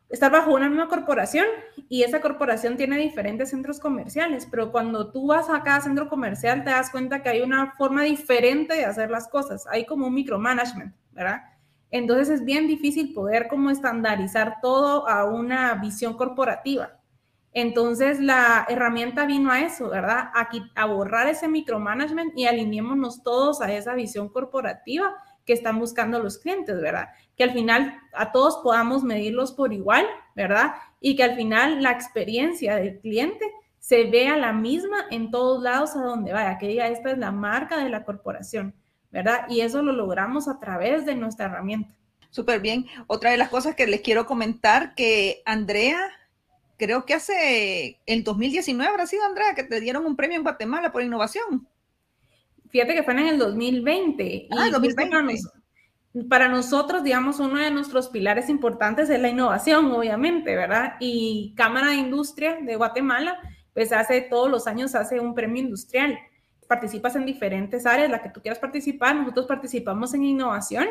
estar 0.08 0.32
bajo 0.32 0.52
una 0.52 0.68
misma 0.68 0.88
corporación 0.88 1.46
y 1.88 2.02
esa 2.02 2.20
corporación 2.20 2.76
tiene 2.76 2.98
diferentes 2.98 3.50
centros 3.50 3.78
comerciales, 3.78 4.46
pero 4.50 4.72
cuando 4.72 5.12
tú 5.12 5.28
vas 5.28 5.48
a 5.48 5.62
cada 5.62 5.80
centro 5.80 6.08
comercial 6.08 6.64
te 6.64 6.70
das 6.70 6.90
cuenta 6.90 7.22
que 7.22 7.28
hay 7.28 7.42
una 7.42 7.74
forma 7.78 8.02
diferente 8.02 8.74
de 8.74 8.84
hacer 8.84 9.10
las 9.10 9.28
cosas, 9.28 9.68
hay 9.68 9.86
como 9.86 10.08
un 10.08 10.14
micromanagement, 10.14 10.94
¿verdad? 11.12 11.42
Entonces 11.90 12.28
es 12.28 12.44
bien 12.44 12.66
difícil 12.66 13.12
poder 13.12 13.48
como 13.48 13.70
estandarizar 13.70 14.56
todo 14.62 15.08
a 15.08 15.24
una 15.24 15.74
visión 15.74 16.14
corporativa. 16.14 17.00
Entonces 17.52 18.20
la 18.20 18.64
herramienta 18.68 19.26
vino 19.26 19.50
a 19.50 19.60
eso, 19.60 19.90
¿verdad? 19.90 20.30
A, 20.76 20.86
borrar 20.86 21.26
ese 21.26 21.48
micromanagement 21.48 22.36
y 22.38 22.46
alineémonos 22.46 23.22
todos 23.24 23.60
a 23.60 23.72
esa 23.72 23.94
visión 23.94 24.28
corporativa 24.28 25.14
que 25.44 25.52
están 25.52 25.80
buscando 25.80 26.20
los 26.20 26.38
clientes, 26.38 26.80
¿verdad? 26.80 27.08
Que 27.36 27.42
al 27.42 27.52
final 27.52 27.98
a 28.12 28.30
todos 28.30 28.58
podamos 28.62 29.02
medirlos 29.02 29.50
por 29.52 29.72
igual, 29.72 30.06
¿verdad? 30.36 30.74
Y 31.00 31.16
que 31.16 31.24
al 31.24 31.34
final 31.34 31.82
la 31.82 31.90
experiencia 31.90 32.76
del 32.76 33.00
cliente 33.00 33.44
se 33.80 34.04
vea 34.04 34.36
la 34.36 34.52
misma 34.52 35.06
en 35.10 35.32
todos 35.32 35.60
lados 35.60 35.96
a 35.96 36.02
donde 36.02 36.32
vaya, 36.32 36.56
que 36.58 36.68
diga, 36.68 36.86
esta 36.86 37.10
es 37.10 37.18
la 37.18 37.32
marca 37.32 37.82
de 37.82 37.88
la 37.88 38.04
corporación, 38.04 38.74
¿verdad? 39.10 39.46
Y 39.48 39.60
eso 39.60 39.82
lo 39.82 39.92
logramos 39.92 40.48
a 40.48 40.58
través 40.60 41.06
de 41.06 41.14
nuestra 41.14 41.46
herramienta. 41.46 41.94
Súper 42.30 42.60
bien. 42.60 42.86
Otra 43.06 43.30
de 43.30 43.36
las 43.36 43.48
cosas 43.48 43.74
que 43.74 43.86
les 43.86 44.00
quiero 44.00 44.26
comentar 44.26 44.94
que 44.94 45.42
Andrea 45.44 45.98
creo 46.80 47.04
que 47.04 47.14
hace 47.14 48.00
el 48.06 48.24
2019 48.24 48.90
habrá 48.90 49.06
sido, 49.06 49.24
Andrea, 49.24 49.54
que 49.54 49.64
te 49.64 49.80
dieron 49.80 50.06
un 50.06 50.16
premio 50.16 50.38
en 50.38 50.42
Guatemala 50.42 50.90
por 50.90 51.02
innovación. 51.02 51.68
Fíjate 52.70 52.94
que 52.94 53.02
fue 53.02 53.12
en 53.14 53.18
el 53.20 53.38
2020. 53.38 54.48
Ah, 54.50 54.68
y 54.68 54.70
2020. 54.70 55.42
Para, 56.28 56.48
nosotros, 56.48 57.04
digamos, 57.04 57.38
uno 57.38 57.56
de 57.56 57.70
nuestros 57.70 58.08
pilares 58.08 58.48
importantes 58.48 59.10
es 59.10 59.20
la 59.20 59.28
innovación, 59.28 59.92
obviamente, 59.92 60.56
¿verdad? 60.56 60.94
Y 61.00 61.52
Cámara 61.56 61.88
de 61.88 61.96
Industria 61.96 62.58
de 62.62 62.76
Guatemala, 62.76 63.38
pues 63.74 63.92
hace 63.92 64.22
todos 64.22 64.50
los 64.50 64.66
años 64.66 64.94
hace 64.94 65.20
un 65.20 65.34
premio 65.34 65.62
industrial. 65.62 66.18
Participas 66.70 67.16
en 67.16 67.26
diferentes 67.26 67.84
áreas, 67.84 68.08
la 68.08 68.22
que 68.22 68.28
tú 68.28 68.40
quieras 68.40 68.60
participar. 68.60 69.16
Nosotros 69.16 69.46
participamos 69.46 70.14
en 70.14 70.22
innovación 70.22 70.86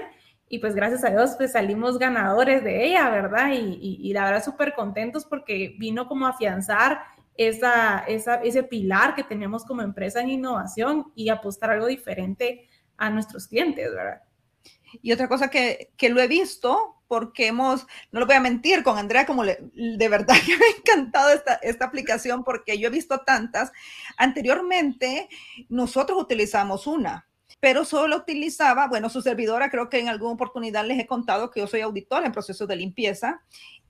y 0.49 0.59
pues 0.59 0.75
gracias 0.75 1.05
a 1.05 1.09
Dios 1.09 1.35
pues 1.37 1.53
salimos 1.53 1.97
ganadores 1.97 2.65
de 2.65 2.87
ella, 2.87 3.09
¿verdad? 3.09 3.53
Y, 3.53 4.01
y, 4.01 4.11
la 4.11 4.25
verdad 4.25 4.43
súper 4.43 4.73
contentos 4.73 5.23
porque 5.23 5.77
vino 5.79 6.05
como 6.05 6.27
afianzar 6.27 6.99
esa, 7.37 7.99
esa, 7.99 8.35
ese 8.43 8.63
pilar 8.63 9.15
que 9.15 9.23
tenemos 9.23 9.63
como 9.63 9.81
empresa 9.81 10.19
en 10.19 10.31
innovación 10.31 11.13
y 11.15 11.29
apostar 11.29 11.69
algo 11.69 11.85
diferente 11.85 12.67
a 12.97 13.09
nuestros 13.09 13.47
clientes, 13.47 13.89
¿verdad? 13.89 14.21
Y 15.01 15.13
otra 15.13 15.29
cosa 15.29 15.49
que, 15.49 15.93
que 15.95 16.09
lo 16.09 16.19
he 16.19 16.27
visto, 16.27 16.98
porque 17.09 17.47
hemos, 17.47 17.87
no 18.11 18.19
lo 18.19 18.27
voy 18.27 18.35
a 18.35 18.39
mentir, 18.39 18.83
con 18.83 18.99
Andrea, 18.99 19.25
como 19.25 19.43
le, 19.43 19.57
de 19.73 20.07
verdad 20.07 20.35
que 20.45 20.55
me 20.55 20.63
ha 20.63 20.77
encantado 20.77 21.31
esta, 21.31 21.55
esta 21.55 21.85
aplicación 21.85 22.43
porque 22.43 22.77
yo 22.77 22.87
he 22.87 22.91
visto 22.91 23.21
tantas. 23.21 23.71
Anteriormente, 24.15 25.27
nosotros 25.69 26.21
utilizamos 26.21 26.85
una, 26.85 27.27
pero 27.59 27.83
solo 27.83 28.17
utilizaba, 28.17 28.87
bueno, 28.87 29.09
su 29.09 29.23
servidora, 29.23 29.71
creo 29.71 29.89
que 29.89 29.99
en 29.99 30.07
alguna 30.07 30.33
oportunidad 30.33 30.85
les 30.85 30.99
he 30.99 31.07
contado 31.07 31.49
que 31.49 31.61
yo 31.61 31.67
soy 31.67 31.81
auditor 31.81 32.23
en 32.23 32.31
procesos 32.31 32.67
de 32.67 32.75
limpieza. 32.75 33.41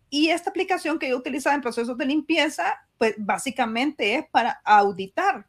Y 0.10 0.30
esta 0.30 0.50
aplicación 0.50 0.98
que 0.98 1.10
yo 1.10 1.18
utilizaba 1.18 1.56
en 1.56 1.62
procesos 1.62 1.98
de 1.98 2.06
limpieza, 2.06 2.74
pues 2.98 3.16
básicamente 3.18 4.16
es 4.16 4.26
para 4.30 4.62
auditar, 4.64 5.46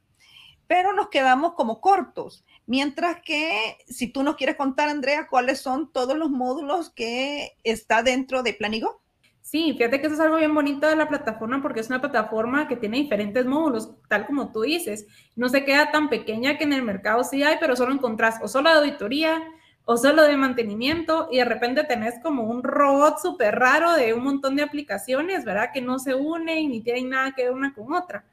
pero 0.67 0.93
nos 0.93 1.09
quedamos 1.09 1.55
como 1.55 1.81
cortos. 1.81 2.45
Mientras 2.71 3.21
que 3.23 3.79
si 3.89 4.13
tú 4.13 4.23
nos 4.23 4.37
quieres 4.37 4.55
contar, 4.55 4.89
Andrea, 4.89 5.27
cuáles 5.29 5.59
son 5.61 5.93
todos 5.93 6.17
los 6.17 6.31
módulos 6.31 6.91
que 6.91 7.57
está 7.65 8.05
dentro 8.05 8.45
de 8.45 8.55
Planigo. 8.55 9.03
Sí, 9.43 9.75
fíjate 9.77 10.01
que 10.01 10.07
eso 10.07 10.15
es 10.15 10.21
algo 10.21 10.37
bien 10.37 10.55
bonito 10.55 10.87
de 10.87 10.95
la 10.95 11.09
plataforma 11.09 11.61
porque 11.63 11.81
es 11.81 11.89
una 11.89 12.01
plataforma 12.01 12.69
que 12.69 12.77
tiene 12.77 12.99
diferentes 12.99 13.45
módulos, 13.45 13.91
tal 14.07 14.25
como 14.25 14.53
tú 14.53 14.61
dices. 14.61 15.09
No 15.35 15.49
se 15.49 15.65
queda 15.65 15.91
tan 15.91 16.09
pequeña 16.09 16.59
que 16.59 16.63
en 16.63 16.73
el 16.73 16.85
mercado 16.85 17.25
sí 17.25 17.43
hay, 17.43 17.57
pero 17.59 17.75
solo 17.75 17.93
encontrás 17.93 18.39
o 18.41 18.47
solo 18.47 18.71
de 18.71 18.77
auditoría 18.77 19.43
o 19.85 19.97
solo 19.97 20.23
de 20.23 20.37
mantenimiento 20.37 21.27
y 21.29 21.39
de 21.39 21.47
repente 21.47 21.83
tenés 21.83 22.21
como 22.23 22.45
un 22.45 22.63
robot 22.63 23.19
súper 23.19 23.57
raro 23.57 23.95
de 23.95 24.15
un 24.15 24.23
montón 24.23 24.55
de 24.55 24.63
aplicaciones, 24.63 25.45
¿verdad? 25.45 25.71
Que 25.75 25.81
no 25.83 25.99
se 25.99 26.15
unen 26.15 26.71
ni 26.71 26.83
tienen 26.83 27.09
nada 27.09 27.33
que 27.33 27.43
ver 27.43 27.53
una 27.53 27.75
con 27.75 27.93
otra. 27.93 28.25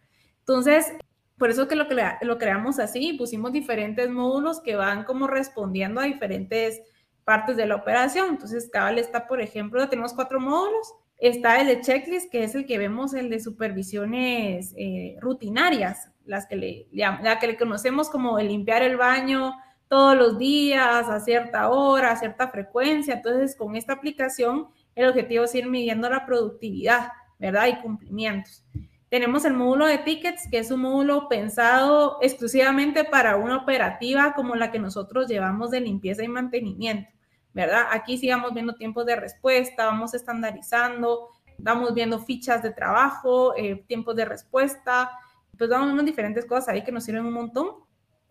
Entonces, 0.42 0.94
por 1.38 1.50
eso 1.50 1.68
que 1.68 1.76
lo, 1.76 1.86
lo 2.22 2.38
creamos 2.38 2.80
así, 2.80 3.14
pusimos 3.14 3.52
diferentes 3.52 4.10
módulos 4.10 4.60
que 4.62 4.76
van 4.76 5.04
como 5.04 5.28
respondiendo 5.28 6.02
a 6.02 6.06
diferentes 6.06 6.82
partes 7.24 7.58
de 7.58 7.68
la 7.68 7.76
operación. 7.76 8.30
Entonces, 8.30 8.70
Cabal 8.72 8.98
está, 9.00 9.28
por 9.28 9.42
ejemplo, 9.42 9.88
tenemos 9.90 10.14
cuatro 10.14 10.40
módulos 10.40 10.94
Está 11.18 11.60
el 11.60 11.68
de 11.68 11.82
checklist, 11.82 12.32
que 12.32 12.44
es 12.44 12.54
el 12.54 12.68
que 12.68 12.78
vemos, 12.78 13.16
el 13.16 13.30
de 13.30 13.40
supervisiones 13.40 14.74
eh, 14.78 15.18
rutinarias, 15.20 16.12
las 16.26 16.46
que 16.46 16.56
le, 16.56 16.88
la 16.92 17.40
que 17.40 17.48
le 17.48 17.58
conocemos 17.58 18.10
como 18.10 18.38
el 18.38 18.50
limpiar 18.50 18.84
el 18.84 18.98
baño 18.98 19.54
todos 19.88 20.16
los 20.16 20.38
días, 20.38 21.10
a 21.10 21.20
cierta 21.20 21.70
hora, 21.70 22.12
a 22.12 22.18
cierta 22.18 22.50
frecuencia. 22.50 23.16
Entonces, 23.16 23.56
con 23.56 23.76
esta 23.76 23.94
aplicación, 23.94 24.68
el 24.94 25.10
objetivo 25.10 25.46
es 25.46 25.56
ir 25.56 25.68
midiendo 25.68 26.08
la 26.08 26.24
productividad, 26.24 27.10
¿verdad? 27.40 27.68
Y 27.68 27.82
cumplimientos. 27.82 28.64
Tenemos 29.10 29.46
el 29.46 29.54
módulo 29.54 29.86
de 29.86 30.00
tickets, 30.00 30.48
que 30.50 30.60
es 30.60 30.70
un 30.72 30.82
módulo 30.82 31.30
pensado 31.30 32.18
exclusivamente 32.22 33.04
para 33.06 33.38
una 33.38 33.58
operativa 33.58 34.34
como 34.34 34.56
la 34.56 34.72
que 34.72 34.80
nosotros 34.80 35.28
llevamos 35.28 35.72
de 35.72 35.82
limpieza 35.82 36.24
y 36.24 36.28
mantenimiento. 36.28 37.10
¿verdad? 37.58 37.88
Aquí 37.92 38.20
sí 38.20 38.30
vamos 38.30 38.54
viendo 38.54 38.76
tiempos 38.76 39.08
de 39.08 39.16
respuesta, 39.16 39.88
vamos 39.88 40.14
estandarizando, 40.14 41.30
vamos 41.58 41.96
viendo 41.96 42.20
fichas 42.20 42.62
de 42.62 42.70
trabajo, 42.70 43.56
eh, 43.58 43.84
tiempos 43.88 44.16
de 44.16 44.26
respuesta, 44.26 45.10
pues 45.58 45.68
vamos 45.68 45.88
viendo 45.88 46.04
diferentes 46.04 46.46
cosas 46.46 46.70
ahí 46.70 46.84
que 46.84 46.92
nos 46.92 47.04
sirven 47.04 47.26
un 47.26 47.34
montón. 47.34 47.72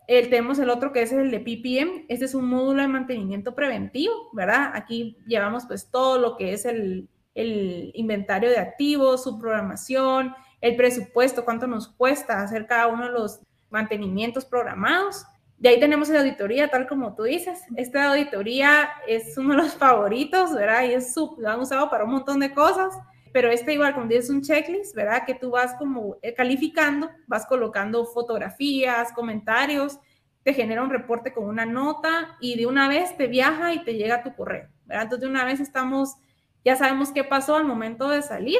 El, 0.07 0.29
tenemos 0.29 0.59
el 0.59 0.69
otro 0.69 0.93
que 0.93 1.01
es 1.01 1.11
el 1.11 1.29
de 1.29 1.41
PPM, 1.41 2.05
este 2.07 2.23
es 2.23 2.35
un 2.35 2.47
módulo 2.47 2.81
de 2.81 2.87
mantenimiento 2.87 3.53
preventivo, 3.53 4.13
¿verdad? 4.31 4.71
Aquí 4.73 5.17
llevamos 5.27 5.65
pues 5.65 5.91
todo 5.91 6.17
lo 6.17 6.37
que 6.37 6.53
es 6.53 6.63
el, 6.63 7.09
el 7.35 7.91
inventario 7.95 8.49
de 8.49 8.59
activos, 8.59 9.23
su 9.23 9.37
programación, 9.37 10.33
el 10.61 10.75
presupuesto, 10.75 11.45
cuánto 11.45 11.67
nos 11.67 11.87
cuesta 11.87 12.41
hacer 12.41 12.67
cada 12.67 12.87
uno 12.87 13.05
de 13.05 13.11
los 13.11 13.39
mantenimientos 13.69 14.45
programados 14.45 15.25
de 15.59 15.69
ahí 15.69 15.79
tenemos 15.79 16.09
la 16.09 16.19
auditoría, 16.19 16.69
tal 16.69 16.87
como 16.87 17.15
tú 17.15 17.23
dices. 17.23 17.63
Esta 17.75 18.11
auditoría 18.11 18.89
es 19.07 19.35
uno 19.37 19.55
de 19.55 19.63
los 19.63 19.73
favoritos, 19.73 20.53
¿verdad? 20.53 20.83
Y 20.83 20.93
es 20.93 21.15
lo 21.15 21.49
han 21.49 21.59
usado 21.59 21.89
para 21.89 22.03
un 22.03 22.11
montón 22.11 22.39
de 22.39 22.53
cosas. 22.53 22.93
Pero 23.33 23.49
este 23.49 23.73
igual, 23.73 23.93
como 23.93 24.07
dices, 24.07 24.29
un 24.29 24.41
checklist, 24.41 24.95
¿verdad? 24.95 25.23
Que 25.25 25.33
tú 25.33 25.49
vas 25.51 25.73
como 25.75 26.17
eh, 26.21 26.33
calificando, 26.33 27.09
vas 27.25 27.45
colocando 27.47 28.05
fotografías, 28.05 29.11
comentarios, 29.13 29.99
te 30.43 30.53
genera 30.53 30.83
un 30.83 30.91
reporte 30.91 31.33
con 31.33 31.45
una 31.45 31.65
nota 31.65 32.37
y 32.39 32.55
de 32.55 32.67
una 32.67 32.87
vez 32.87 33.17
te 33.17 33.27
viaja 33.27 33.73
y 33.73 33.83
te 33.83 33.95
llega 33.95 34.23
tu 34.23 34.33
correo, 34.33 34.69
¿verdad? 34.85 35.03
Entonces 35.03 35.21
de 35.21 35.31
una 35.31 35.43
vez 35.43 35.59
estamos, 35.59 36.15
ya 36.63 36.75
sabemos 36.75 37.11
qué 37.11 37.23
pasó 37.23 37.55
al 37.55 37.65
momento 37.65 38.09
de 38.09 38.21
salir 38.21 38.59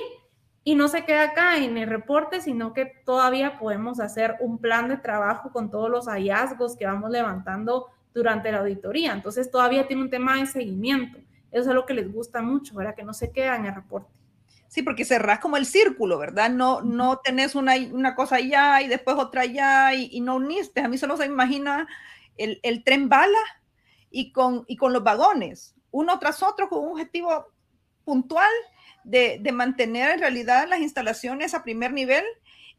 y 0.68 0.76
no 0.76 0.90
se 0.90 1.06
queda 1.06 1.24
acá 1.24 1.56
en 1.56 1.78
el 1.78 1.88
reporte, 1.88 2.42
sino 2.42 2.74
que 2.74 2.88
todavía 3.06 3.58
podemos 3.58 4.02
hacer 4.02 4.36
un 4.42 4.58
plan 4.58 4.90
de 4.90 4.98
trabajo 4.98 5.50
con 5.54 5.72
todos 5.72 5.90
los 5.90 6.08
hallazgos 6.10 6.76
que 6.76 6.86
vamos 6.86 7.10
levantando 7.10 7.88
durante 8.14 8.52
la 8.52 8.58
auditoría. 8.58 9.14
Entonces 9.14 9.50
todavía 9.50 9.88
tiene 9.88 10.02
un 10.02 10.10
tema 10.10 10.36
de 10.36 10.46
seguimiento. 10.46 11.20
Eso 11.54 11.70
es 11.70 11.74
lo 11.74 11.86
que 11.86 11.94
les 11.94 12.12
gusta 12.12 12.42
mucho, 12.42 12.76
¿verdad? 12.76 12.96
Que 12.96 13.06
no 13.06 13.14
se 13.14 13.32
queda 13.32 13.56
en 13.56 13.68
el 13.68 13.76
reporte. 13.76 14.12
Sí, 14.68 14.82
porque 14.82 15.06
cerrás 15.06 15.40
como 15.40 15.56
el 15.56 15.66
círculo, 15.66 16.18
¿verdad? 16.18 16.50
No, 16.50 16.82
no 16.82 17.20
tenés 17.20 17.56
una, 17.56 17.76
una 17.94 18.14
cosa 18.14 18.36
allá 18.36 18.82
y 18.82 18.90
después 18.90 19.16
otra 19.16 19.44
allá 19.44 19.94
y, 19.94 20.20
no 20.20 20.36
uniste. 20.36 20.82
A 20.82 20.90
mí 20.90 20.98
solo 20.98 21.16
se 21.16 21.30
me 21.30 21.34
imagina 21.34 21.88
el, 22.36 22.60
el, 22.64 22.84
tren 22.84 23.08
bala 23.08 23.40
y 24.12 24.34
con, 24.34 24.66
y 24.68 24.76
con 24.76 24.92
los 24.92 25.02
vagones, 25.02 25.78
uno 25.92 26.20
tras 26.20 26.44
otro 26.44 26.68
con 26.68 26.84
un 26.84 26.92
objetivo 26.92 27.54
puntual 28.04 28.52
de, 29.08 29.52
mantener 29.54 30.12
en 30.12 30.20
realidad 30.20 30.68
las 30.68 30.80
instalaciones 30.80 31.54
a 31.54 31.64
primer 31.64 31.94
nivel. 31.94 32.24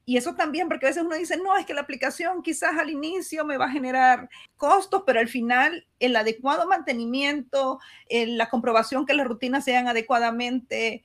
Y 0.04 0.16
eso 0.16 0.34
también, 0.34 0.68
porque 0.68 0.86
a 0.86 0.88
veces 0.88 1.02
uno 1.04 1.16
dice, 1.16 1.36
no, 1.36 1.56
es 1.56 1.66
que 1.66 1.74
la 1.74 1.82
aplicación 1.82 2.42
quizás 2.42 2.78
al 2.78 2.88
inicio 2.88 3.44
me 3.44 3.58
va 3.58 3.66
a 3.66 3.70
generar 3.70 4.30
costos, 4.56 5.02
pero 5.04 5.20
al 5.20 5.28
final 5.28 5.86
el 6.00 6.16
adecuado 6.16 6.66
mantenimiento, 6.66 7.78
la 8.08 8.48
comprobación 8.48 9.04
que 9.04 9.12
las 9.12 9.26
rutinas 9.26 9.64
sean 9.64 9.86
adecuadamente, 9.86 11.02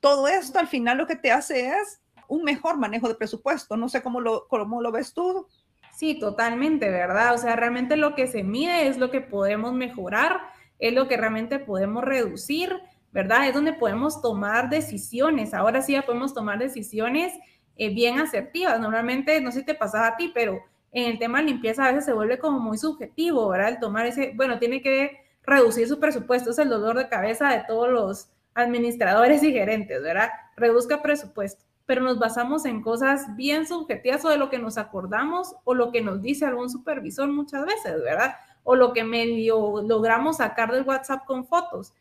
todo 0.00 0.26
esto 0.26 0.58
al 0.58 0.66
final 0.66 0.98
lo 0.98 1.06
que 1.06 1.14
te 1.14 1.30
hace 1.30 1.68
es 1.68 2.00
un 2.26 2.42
mejor 2.42 2.76
manejo 2.78 3.08
de 3.08 3.14
presupuesto. 3.14 3.76
No 3.76 3.88
sé 3.88 4.02
cómo 4.02 4.20
lo, 4.20 4.48
cómo 4.48 4.82
lo 4.82 4.90
ves 4.90 5.14
tú. 5.14 5.46
Sí, 5.94 6.18
totalmente, 6.18 6.88
¿verdad? 6.88 7.34
O 7.34 7.38
sea, 7.38 7.54
realmente 7.54 7.96
lo 7.96 8.14
que 8.14 8.26
se 8.26 8.42
mide 8.42 8.88
es 8.88 8.98
lo 8.98 9.10
que 9.10 9.20
podemos 9.20 9.74
mejorar, 9.74 10.40
es 10.78 10.92
lo 10.92 11.06
que 11.06 11.16
realmente 11.16 11.58
podemos 11.58 12.02
reducir 12.02 12.80
¿verdad? 13.12 13.48
Es 13.48 13.54
donde 13.54 13.72
podemos 13.72 14.20
tomar 14.22 14.70
decisiones. 14.70 15.54
Ahora 15.54 15.82
sí 15.82 15.92
ya 15.92 16.02
podemos 16.02 16.34
tomar 16.34 16.58
decisiones 16.58 17.32
eh, 17.76 17.92
bien 17.92 18.20
asertivas. 18.20 18.78
Normalmente, 18.80 19.40
no 19.40 19.50
sé 19.52 19.60
si 19.60 19.66
te 19.66 19.74
pasaba 19.74 20.08
a 20.08 20.16
ti, 20.16 20.30
pero 20.34 20.60
en 20.92 21.12
el 21.12 21.18
tema 21.18 21.38
de 21.38 21.44
limpieza 21.44 21.84
a 21.84 21.88
veces 21.88 22.04
se 22.04 22.12
vuelve 22.12 22.38
como 22.38 22.58
muy 22.58 22.78
subjetivo, 22.78 23.48
¿verdad? 23.48 23.70
El 23.70 23.80
tomar 23.80 24.06
ese, 24.06 24.32
bueno, 24.34 24.58
tiene 24.58 24.82
que 24.82 25.18
reducir 25.42 25.88
su 25.88 25.98
presupuesto, 25.98 26.50
es 26.50 26.58
el 26.58 26.68
dolor 26.68 26.96
de 26.96 27.08
cabeza 27.08 27.48
de 27.48 27.64
todos 27.66 27.88
los 27.88 28.30
administradores 28.54 29.42
y 29.42 29.52
gerentes, 29.52 30.02
¿verdad? 30.02 30.30
Reduzca 30.56 31.02
presupuesto, 31.02 31.64
pero 31.86 32.02
nos 32.02 32.18
basamos 32.18 32.64
en 32.64 32.82
cosas 32.82 33.34
bien 33.36 33.66
subjetivas 33.66 34.24
o 34.24 34.28
de 34.28 34.36
lo 34.36 34.50
que 34.50 34.58
nos 34.58 34.78
acordamos 34.78 35.54
o 35.64 35.74
lo 35.74 35.92
que 35.92 36.02
nos 36.02 36.22
dice 36.22 36.44
algún 36.44 36.70
supervisor 36.70 37.28
muchas 37.28 37.64
veces, 37.64 38.02
¿verdad? 38.02 38.34
O 38.64 38.74
lo 38.74 38.92
que 38.92 39.04
medio 39.04 39.82
logramos 39.82 40.38
sacar 40.38 40.72
del 40.72 40.82
WhatsApp 40.82 41.24
con 41.24 41.46
fotos. 41.46 41.94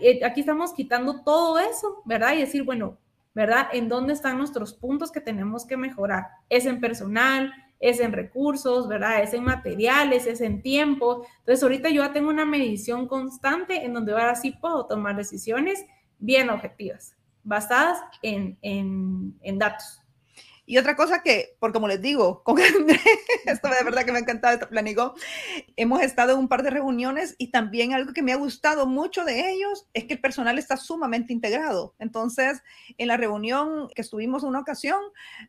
Eh, 0.00 0.24
aquí, 0.24 0.40
estamos 0.40 0.72
quitando 0.72 1.22
todo 1.22 1.58
eso, 1.58 2.02
¿verdad? 2.04 2.34
Y 2.34 2.40
decir, 2.40 2.62
bueno, 2.62 2.98
¿verdad? 3.34 3.68
¿En 3.72 3.88
dónde 3.88 4.12
están 4.12 4.38
nuestros 4.38 4.72
puntos 4.74 5.10
que 5.10 5.20
tenemos 5.20 5.66
que 5.66 5.76
mejorar? 5.76 6.26
Es 6.48 6.66
en 6.66 6.80
personal, 6.80 7.52
es 7.80 8.00
en 8.00 8.12
recursos, 8.12 8.88
¿verdad? 8.88 9.22
Es 9.22 9.34
en 9.34 9.44
materiales, 9.44 10.26
es 10.26 10.40
en 10.40 10.62
tiempo. 10.62 11.26
Entonces, 11.40 11.62
ahorita 11.62 11.88
yo 11.90 12.02
ya 12.02 12.12
tengo 12.12 12.30
una 12.30 12.44
medición 12.44 13.08
constante 13.08 13.84
en 13.84 13.94
donde 13.94 14.12
ahora 14.12 14.36
sí 14.36 14.52
puedo 14.52 14.86
tomar 14.86 15.16
decisiones 15.16 15.84
bien 16.18 16.50
objetivas, 16.50 17.16
basadas 17.42 17.98
en, 18.22 18.56
en 18.62 19.58
datos. 19.58 20.03
Y 20.66 20.78
otra 20.78 20.96
cosa 20.96 21.22
que, 21.22 21.56
por 21.58 21.72
como 21.72 21.88
les 21.88 22.00
digo, 22.00 22.42
con 22.42 22.58
André, 22.78 23.00
esto 23.44 23.68
de 23.68 23.84
verdad 23.84 24.04
que 24.04 24.12
me 24.12 24.18
ha 24.18 24.22
encantado 24.22 24.54
este 24.54 24.66
planigo, 24.66 25.14
hemos 25.76 26.00
estado 26.02 26.32
en 26.32 26.38
un 26.38 26.48
par 26.48 26.62
de 26.62 26.70
reuniones 26.70 27.34
y 27.38 27.50
también 27.50 27.92
algo 27.92 28.12
que 28.12 28.22
me 28.22 28.32
ha 28.32 28.36
gustado 28.36 28.86
mucho 28.86 29.24
de 29.24 29.50
ellos 29.52 29.86
es 29.92 30.04
que 30.04 30.14
el 30.14 30.20
personal 30.20 30.58
está 30.58 30.76
sumamente 30.76 31.32
integrado. 31.32 31.94
Entonces, 31.98 32.62
en 32.96 33.08
la 33.08 33.16
reunión 33.16 33.88
que 33.94 34.02
estuvimos 34.02 34.42
una 34.42 34.60
ocasión, 34.60 35.00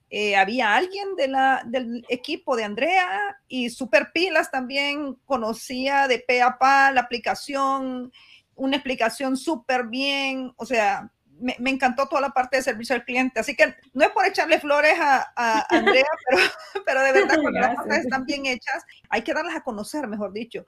eh, 0.10 0.36
había 0.36 0.76
alguien 0.76 1.16
del 1.16 2.06
equipo 2.10 2.56
de 2.56 2.66
Andrea 2.66 3.38
y 3.48 3.70
Super 3.70 4.12
Pilas 4.14 4.52
también 4.52 5.16
conocía 5.26 6.08
de 6.08 6.20
pe 6.20 6.42
a 6.42 6.58
pa 6.58 6.92
la 6.92 7.02
aplicación, 7.02 8.12
una 8.56 8.76
explicación 8.76 9.38
súper 9.38 9.88
bien, 9.88 10.54
o 10.58 10.66
sea, 10.66 11.12
me, 11.40 11.70
encantó 11.70 12.08
toda 12.08 12.22
la 12.22 12.30
parte 12.32 12.58
de 12.58 12.64
servicio 12.64 12.96
al 12.96 13.06
cliente. 13.06 13.40
Así 13.40 13.56
que 13.56 13.76
no 13.94 14.06
es 14.06 14.12
por 14.12 14.26
echarle 14.26 14.60
flores 14.60 14.96
a, 15.00 15.66
Andrea, 15.70 16.06
pero, 16.86 17.02
de 17.02 17.12
verdad 17.12 17.38
cuando 17.42 17.60
las 17.60 17.76
cosas 17.76 18.00
están 18.00 18.26
bien 18.26 18.46
hechas, 18.46 18.84
hay 19.10 19.22
que 19.22 19.34
darlas 19.34 19.56
a 19.56 19.64
conocer, 19.64 20.08
mejor 20.08 20.34
dicho. 20.34 20.66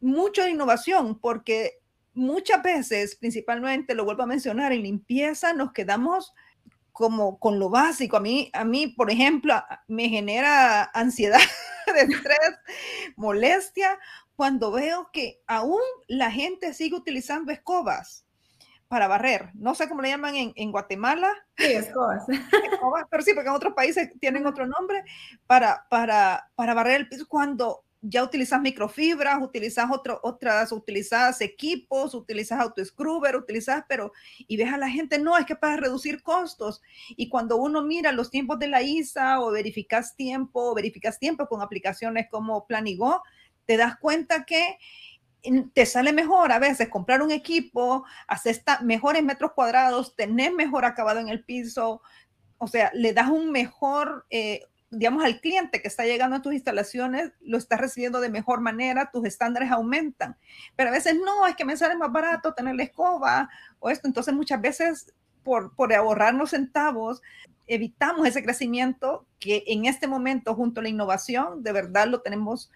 Mucho 0.00 0.42
de 0.42 0.50
innovación, 0.50 1.18
porque 1.18 1.78
muchas 2.14 2.62
veces, 2.62 3.16
principalmente, 3.16 3.94
lo 3.94 4.04
vuelvo 4.04 4.22
a 4.22 4.26
mencionar, 4.26 4.72
en 4.72 4.82
limpieza 4.82 5.52
nos 5.52 5.72
quedamos 5.72 6.34
como 6.92 7.38
con 7.38 7.58
lo 7.58 7.70
básico. 7.70 8.16
A 8.16 8.20
mí, 8.20 8.50
a 8.52 8.64
mí, 8.64 8.88
por 8.88 9.10
ejemplo, 9.10 9.54
me 9.86 10.08
genera 10.08 10.84
ansiedad, 10.94 11.38
estrés, 11.96 12.58
molestia, 13.16 13.98
cuando 14.34 14.70
veo 14.70 15.10
que 15.12 15.42
aún 15.46 15.80
la 16.06 16.30
gente 16.30 16.72
sigue 16.74 16.96
utilizando 16.96 17.50
escobas 17.50 18.24
para 18.88 19.06
barrer. 19.06 19.50
No 19.54 19.74
sé 19.74 19.88
cómo 19.88 20.02
le 20.02 20.08
llaman 20.08 20.34
en, 20.34 20.72
Guatemala. 20.72 21.32
Sí, 21.56 21.64
escobas. 21.72 22.24
Pero 23.10 23.22
sí, 23.22 23.32
porque 23.34 23.48
en 23.48 23.54
otros 23.54 23.74
países 23.74 24.10
tienen 24.18 24.46
otro 24.46 24.66
nombre 24.66 25.04
para, 25.46 25.86
para, 25.88 26.50
para 26.54 26.74
barrer 26.74 27.02
el 27.02 27.08
piso. 27.08 27.26
Cuando 27.28 27.84
ya 28.00 28.22
utilizas 28.22 28.60
microfibras, 28.60 29.42
utilizas 29.42 29.90
otro, 29.90 30.20
otras, 30.22 30.72
utilizas 30.72 31.40
equipos, 31.40 32.14
utilizas 32.14 32.60
autoscrubber, 32.60 33.36
utilizas, 33.36 33.84
pero, 33.88 34.12
y 34.38 34.56
ves 34.56 34.72
a 34.72 34.78
la 34.78 34.88
gente, 34.88 35.18
no, 35.18 35.36
es 35.36 35.46
que 35.46 35.56
para 35.56 35.76
reducir 35.76 36.22
costos. 36.22 36.80
Y 37.10 37.28
cuando 37.28 37.56
uno 37.56 37.82
mira 37.82 38.12
los 38.12 38.30
tiempos 38.30 38.58
de 38.58 38.68
la 38.68 38.82
ISA 38.82 39.40
o 39.40 39.50
verificas 39.50 40.14
tiempo, 40.16 40.70
o 40.70 40.74
verificas 40.74 41.18
tiempo 41.18 41.46
con 41.48 41.60
aplicaciones 41.60 42.28
como 42.30 42.66
Planigo, 42.66 43.22
te 43.66 43.76
das 43.76 43.98
cuenta 43.98 44.44
que 44.44 44.78
te 45.72 45.86
sale 45.86 46.12
mejor 46.12 46.52
a 46.52 46.58
veces 46.58 46.88
comprar 46.88 47.22
un 47.22 47.30
equipo, 47.30 48.04
hacer 48.26 48.60
mejores 48.82 49.22
metros 49.22 49.52
cuadrados, 49.52 50.16
tener 50.16 50.52
mejor 50.52 50.84
acabado 50.84 51.20
en 51.20 51.28
el 51.28 51.44
piso, 51.44 52.02
o 52.58 52.66
sea, 52.66 52.90
le 52.92 53.12
das 53.12 53.28
un 53.28 53.50
mejor, 53.52 54.26
eh, 54.30 54.64
digamos, 54.90 55.24
al 55.24 55.40
cliente 55.40 55.80
que 55.80 55.88
está 55.88 56.04
llegando 56.04 56.36
a 56.36 56.42
tus 56.42 56.52
instalaciones, 56.52 57.32
lo 57.40 57.56
está 57.56 57.76
recibiendo 57.76 58.20
de 58.20 58.30
mejor 58.30 58.60
manera, 58.60 59.10
tus 59.12 59.24
estándares 59.24 59.70
aumentan. 59.70 60.36
Pero 60.74 60.90
a 60.90 60.92
veces 60.92 61.14
no, 61.24 61.46
es 61.46 61.54
que 61.54 61.64
me 61.64 61.76
sale 61.76 61.96
más 61.96 62.10
barato 62.10 62.54
tener 62.54 62.74
la 62.74 62.82
escoba 62.82 63.48
o 63.78 63.90
esto. 63.90 64.08
Entonces 64.08 64.34
muchas 64.34 64.60
veces 64.60 65.14
por, 65.44 65.74
por 65.74 65.92
ahorrarnos 65.94 66.50
centavos, 66.50 67.22
evitamos 67.68 68.26
ese 68.26 68.42
crecimiento 68.42 69.26
que 69.38 69.62
en 69.68 69.84
este 69.84 70.06
momento 70.06 70.54
junto 70.54 70.80
a 70.80 70.82
la 70.82 70.88
innovación 70.88 71.62
de 71.62 71.72
verdad 71.72 72.08
lo 72.08 72.22
tenemos 72.22 72.70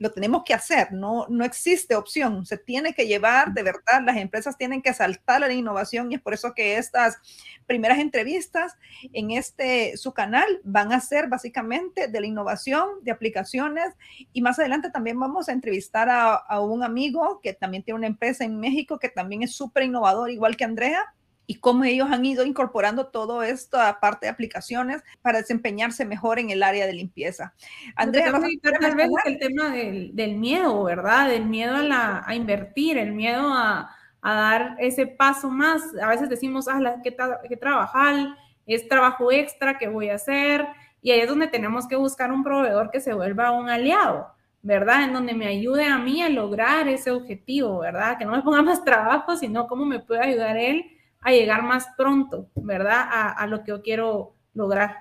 lo 0.00 0.10
tenemos 0.10 0.44
que 0.44 0.54
hacer, 0.54 0.92
no, 0.92 1.26
no 1.28 1.44
existe 1.44 1.94
opción, 1.94 2.46
se 2.46 2.56
tiene 2.56 2.94
que 2.94 3.06
llevar, 3.06 3.52
de 3.52 3.62
verdad, 3.62 4.02
las 4.02 4.16
empresas 4.16 4.56
tienen 4.56 4.80
que 4.80 4.94
saltar 4.94 5.44
a 5.44 5.46
la 5.46 5.52
innovación 5.52 6.10
y 6.10 6.14
es 6.14 6.22
por 6.22 6.32
eso 6.32 6.54
que 6.54 6.78
estas 6.78 7.18
primeras 7.66 7.98
entrevistas 7.98 8.78
en 9.12 9.30
este 9.30 9.98
su 9.98 10.14
canal 10.14 10.46
van 10.64 10.94
a 10.94 11.00
ser 11.00 11.28
básicamente 11.28 12.08
de 12.08 12.20
la 12.20 12.26
innovación, 12.26 12.88
de 13.02 13.10
aplicaciones 13.10 13.94
y 14.32 14.40
más 14.40 14.58
adelante 14.58 14.90
también 14.90 15.20
vamos 15.20 15.50
a 15.50 15.52
entrevistar 15.52 16.08
a, 16.08 16.34
a 16.34 16.60
un 16.60 16.82
amigo 16.82 17.38
que 17.42 17.52
también 17.52 17.82
tiene 17.82 17.98
una 17.98 18.06
empresa 18.06 18.44
en 18.44 18.58
México 18.58 18.98
que 18.98 19.10
también 19.10 19.42
es 19.42 19.54
súper 19.54 19.82
innovador, 19.82 20.30
igual 20.30 20.56
que 20.56 20.64
Andrea, 20.64 21.12
y 21.50 21.56
cómo 21.56 21.82
ellos 21.82 22.08
han 22.12 22.24
ido 22.24 22.46
incorporando 22.46 23.08
todo 23.08 23.42
esto 23.42 23.80
aparte 23.80 24.26
de 24.26 24.30
aplicaciones 24.30 25.02
para 25.20 25.40
desempeñarse 25.40 26.04
mejor 26.04 26.38
en 26.38 26.50
el 26.50 26.62
área 26.62 26.86
de 26.86 26.92
limpieza. 26.92 27.54
Andrea, 27.96 28.30
tal 28.30 28.94
vez 28.94 29.10
el 29.24 29.40
tema 29.40 29.70
del, 29.70 30.14
del, 30.14 30.36
miedo, 30.36 30.84
¿verdad? 30.84 31.28
Del 31.28 31.46
miedo 31.46 31.74
a, 31.74 31.82
la, 31.82 32.22
a 32.24 32.36
invertir, 32.36 32.98
el 32.98 33.10
miedo 33.10 33.52
a, 33.52 33.90
a, 34.22 34.34
dar 34.34 34.76
ese 34.78 35.08
paso 35.08 35.50
más. 35.50 35.82
A 36.00 36.06
veces 36.06 36.28
decimos, 36.28 36.68
ah, 36.68 36.78
¿qué, 37.02 37.16
qué 37.48 37.56
trabajar? 37.56 38.14
Es 38.64 38.86
trabajo 38.86 39.32
extra 39.32 39.76
que 39.76 39.88
voy 39.88 40.08
a 40.10 40.14
hacer. 40.14 40.64
Y 41.02 41.10
ahí 41.10 41.18
es 41.18 41.28
donde 41.28 41.48
tenemos 41.48 41.88
que 41.88 41.96
buscar 41.96 42.30
un 42.30 42.44
proveedor 42.44 42.92
que 42.92 43.00
se 43.00 43.12
vuelva 43.12 43.50
un 43.50 43.68
aliado. 43.68 44.28
¿verdad? 44.62 45.02
En 45.02 45.14
donde 45.14 45.34
me 45.34 45.48
ayude 45.48 45.84
a 45.86 45.98
mí 45.98 46.22
a 46.22 46.28
lograr 46.28 46.86
ese 46.86 47.10
objetivo, 47.10 47.80
¿verdad? 47.80 48.18
Que 48.18 48.24
no 48.24 48.36
me 48.36 48.42
ponga 48.42 48.62
más 48.62 48.84
trabajo, 48.84 49.34
sino 49.36 49.66
cómo 49.66 49.84
me 49.84 49.98
puede 49.98 50.20
ayudar 50.20 50.56
él 50.56 50.98
a 51.20 51.32
llegar 51.32 51.62
más 51.62 51.88
pronto, 51.96 52.48
¿verdad? 52.54 53.06
A, 53.36 53.46
lo 53.46 53.62
que 53.62 53.68
yo 53.68 53.82
quiero 53.82 54.34
lograr. 54.54 54.96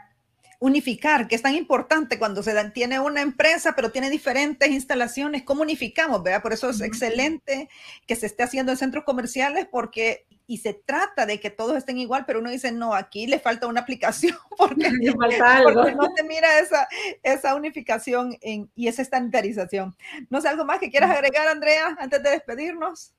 Unificar, 0.60 1.28
que 1.28 1.36
es 1.36 1.42
tan 1.42 1.56
importante 1.56 2.20
cuando 2.20 2.44
se 2.44 2.54
tiene 2.72 3.00
una 3.00 3.22
empresa, 3.22 3.74
pero 3.76 3.92
tiene 3.92 4.10
diferentes 4.10 4.70
instalaciones, 4.70 5.44
¿cómo 5.44 5.62
unificamos? 5.62 6.22
¿verdad? 6.22 6.42
Por 6.42 6.52
eso 6.52 6.70
es 6.70 6.82
excelente 6.82 7.70
que 8.06 8.18
se 8.18 8.26
esté 8.26 8.44
haciendo 8.44 8.74
en 8.74 8.78
centros 8.78 9.06
comerciales, 9.06 9.68
porque 9.72 10.26
y 10.50 10.58
se 10.58 10.74
trata 10.74 11.28
de 11.28 11.40
que 11.40 11.52
todos 11.52 11.78
estén 11.78 12.00
igual, 12.00 12.26
pero 12.26 12.40
uno 12.40 12.50
dice, 12.50 12.72
no, 12.72 12.96
aquí 12.96 13.28
le 13.28 13.38
falta 13.38 13.68
una 13.68 13.82
aplicación 13.82 14.36
porque, 14.58 14.90
no 14.90 16.08
se 16.16 16.24
mira 16.24 16.60
esa, 16.60 16.88
esa 17.22 17.54
unificación 17.54 18.36
y 18.42 18.88
esa 18.88 19.04
estandarización. 19.04 19.96
No 20.32 20.42
sé, 20.42 20.48
algo 20.50 20.66
más 20.66 20.80
que 20.80 20.90
quieras 20.90 21.12
agregar, 21.12 21.48
Andrea, 21.48 21.96
antes 22.00 22.24
de 22.24 22.32
despedirnos 22.32 23.14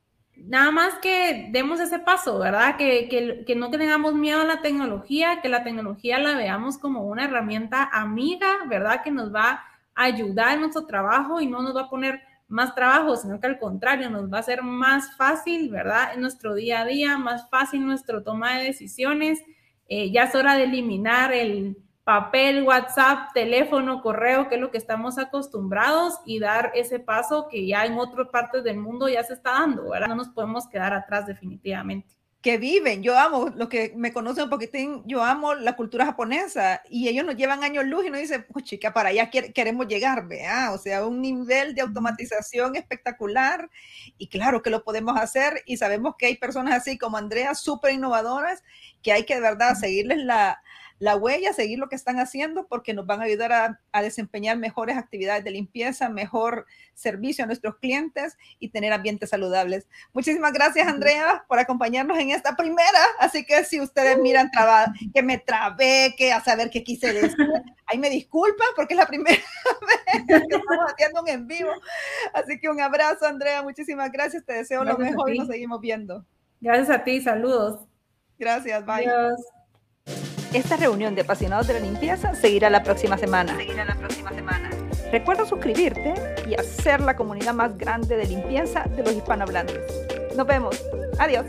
nada 0.47 0.71
más 0.71 0.95
que 0.99 1.49
demos 1.51 1.81
ese 1.81 1.99
paso, 1.99 2.39
¿verdad? 2.39 2.77
Que, 2.77 3.09
que, 3.09 3.45
que, 3.47 3.57
no 3.57 3.71
tengamos 3.71 4.15
miedo 4.15 4.41
a 4.41 4.45
la 4.45 4.63
tecnología, 4.63 5.41
que 5.41 5.49
la 5.49 5.65
tecnología 5.65 6.19
la 6.19 6.37
veamos 6.37 6.79
como 6.79 7.05
una 7.05 7.25
herramienta 7.25 7.89
amiga, 7.93 8.49
¿verdad? 8.69 9.03
Que 9.03 9.11
nos 9.11 9.35
va 9.35 9.65
a 9.95 10.05
ayudar 10.05 10.55
en 10.55 10.61
nuestro 10.61 10.87
trabajo 10.87 11.41
y 11.41 11.47
no 11.47 11.63
nos 11.63 11.77
va 11.77 11.83
a 11.83 11.91
poner 11.91 12.23
más 12.49 12.75
trabajo, 12.75 13.17
sino 13.17 13.41
que 13.41 13.47
al 13.47 13.59
contrario, 13.59 14.11
nos 14.11 14.31
va 14.31 14.39
a 14.39 14.41
hacer 14.41 14.63
más 14.63 15.17
fácil, 15.17 15.71
¿verdad? 15.71 16.15
En 16.15 16.21
nuestro 16.21 16.55
día 16.55 16.81
a 16.81 16.85
día, 16.85 17.17
más 17.17 17.49
fácil 17.49 17.87
nuestro 17.87 18.23
toma 18.23 18.59
de 18.59 18.65
decisiones. 18.65 19.41
Eh, 19.89 20.11
ya 20.11 20.25
es 20.25 20.35
hora 20.35 20.57
de 20.57 20.65
eliminar 20.65 21.33
el, 21.33 21.77
papel, 22.11 22.65
WhatsApp, 22.65 23.33
teléfono, 23.35 24.03
correo, 24.03 24.49
que 24.49 24.57
es 24.57 24.61
lo 24.61 24.73
que 24.73 24.79
estamos 24.79 25.17
acostumbrados 25.17 26.15
y 26.27 26.41
dar 26.41 26.73
ese 26.75 26.99
paso 26.99 27.47
que 27.49 27.65
ya 27.69 27.85
en 27.85 27.97
otras 27.97 28.27
partes 28.31 28.65
del 28.65 28.79
mundo 28.79 29.09
ya 29.09 29.23
se 29.23 29.35
está 29.35 29.53
dando, 29.53 29.91
¿verdad? 29.91 30.09
No 30.09 30.17
nos 30.17 30.29
podemos 30.31 30.67
quedar 30.67 30.93
atrás 30.93 31.29
definitivamente 31.29 32.09
que 32.43 32.59
viven. 32.59 33.05
Yo 33.05 33.17
amo, 33.17 33.51
lo 33.55 33.69
que 33.69 33.93
me 33.95 34.13
conocen 34.13 34.45
un 34.45 34.51
poquitín, 34.51 35.03
yo 35.07 35.23
amo 35.23 35.55
la 35.55 35.77
cultura 35.77 36.07
japonesa 36.07 36.83
y 36.89 37.07
ellos 37.07 37.25
nos 37.25 37.37
llevan 37.37 37.63
años 37.63 37.85
luz 37.85 38.07
y 38.07 38.11
nos 38.11 38.19
dicen, 38.19 38.45
chica, 38.63 38.93
para 38.93 39.11
allá 39.11 39.31
queremos 39.31 39.87
llegar, 39.87 40.27
vea, 40.27 40.73
o 40.73 40.79
sea, 40.79 41.07
un 41.07 41.21
nivel 41.21 41.77
de 41.77 41.83
automatización 41.83 42.75
espectacular 42.75 43.71
y 44.19 44.27
claro 44.29 44.63
que 44.63 44.71
lo 44.71 44.83
podemos 44.83 45.17
hacer 45.17 45.63
y 45.65 45.77
sabemos 45.77 46.15
que 46.19 46.27
hay 46.27 46.39
personas 46.39 46.75
así 46.75 46.99
como 46.99 47.19
Andrea, 47.19 47.55
súper 47.55 47.93
innovadoras, 47.93 48.65
que 49.01 49.13
hay 49.13 49.25
que 49.25 49.35
de 49.35 49.43
verdad 49.43 49.75
seguirles 49.75 50.19
la, 50.19 50.61
la 51.01 51.17
huella, 51.17 51.55
seguir 51.55 51.79
lo 51.79 51.89
que 51.89 51.97
están 51.97 52.21
haciendo 52.21 52.67
porque 52.69 52.93
nos 52.93 53.07
van 53.07 53.21
a 53.21 53.25
ayudar 53.25 53.53
a, 53.53 54.03
desempeñar 54.03 54.59
mejores 54.59 54.97
actividades 54.97 55.43
de 55.43 55.51
limpieza, 55.51 56.09
mejor 56.11 56.67
servicio 56.95 57.43
a 57.43 57.47
nuestros 57.47 57.77
clientes 57.79 58.37
y 58.59 58.69
tener 58.69 58.93
ambientes 58.93 59.31
saludables. 59.31 59.89
Muchísimas 60.13 60.53
gracias, 60.53 60.87
Andrea, 60.87 61.45
por 61.49 61.59
acompañarnos 61.59 62.19
en 62.19 62.31
esta 62.31 62.55
primera. 62.55 63.01
Así 63.19 63.45
que 63.45 63.65
si 63.65 63.81
ustedes 63.81 64.19
miran 64.19 64.51
que 65.15 65.23
me 65.23 65.39
trabé, 65.39 66.15
que 66.17 66.33
a 66.33 66.43
saber 66.43 66.69
qué 66.69 66.85
quise 66.85 67.13
decir, 67.15 67.49
ahí 67.87 67.99
me 67.99 68.11
disculpan 68.11 68.69
porque 68.77 68.93
es 68.95 68.99
la 68.99 69.07
primera 69.07 69.37
vez 70.07 70.25
que 70.27 70.35
estamos 70.35 70.93
haciendo 70.93 71.23
un 71.23 71.29
en 71.29 71.47
vivo. 71.47 71.71
Así 72.35 72.61
que 72.61 72.69
un 72.69 72.81
abrazo, 72.81 73.27
Andrea. 73.27 73.63
Muchísimas 73.63 74.13
gracias. 74.13 74.45
Te 74.45 74.53
deseo 74.53 74.85
lo 74.85 74.99
mejor 74.99 75.35
y 75.35 75.39
nos 75.39 75.49
seguimos 75.49 75.81
viendo. 75.81 76.27
Gracias 76.61 76.91
a 76.91 77.05
ti. 77.05 77.23
Saludos. 77.23 77.87
Gracias. 78.39 78.85
Bye. 78.85 79.07
Esta 80.53 80.77
reunión 80.77 81.15
de 81.15 81.21
apasionados 81.21 81.69
de 81.69 81.75
la 81.75 81.81
limpieza 81.81 82.35
seguirá 82.35 82.71
la 82.71 82.83
próxima 82.83 83.17
semana. 83.17 83.57
Seguirá 83.57 83.85
la 83.85 83.95
próxima 83.95 84.31
semana. 84.31 84.69
Recuerda 85.13 85.47
suscribirte 85.47 86.15
y 86.49 86.55
hacer 86.55 87.01
la 87.01 87.15
comunidad 87.15 87.55
más 87.55 87.79
grande 87.79 88.17
de 88.17 88.27
limpieza 88.27 88.85
de 88.97 89.05
los 89.05 89.13
hispanohablantes. 89.13 89.79
Nos 90.37 90.47
vemos. 90.47 90.85
Adiós. 91.19 91.47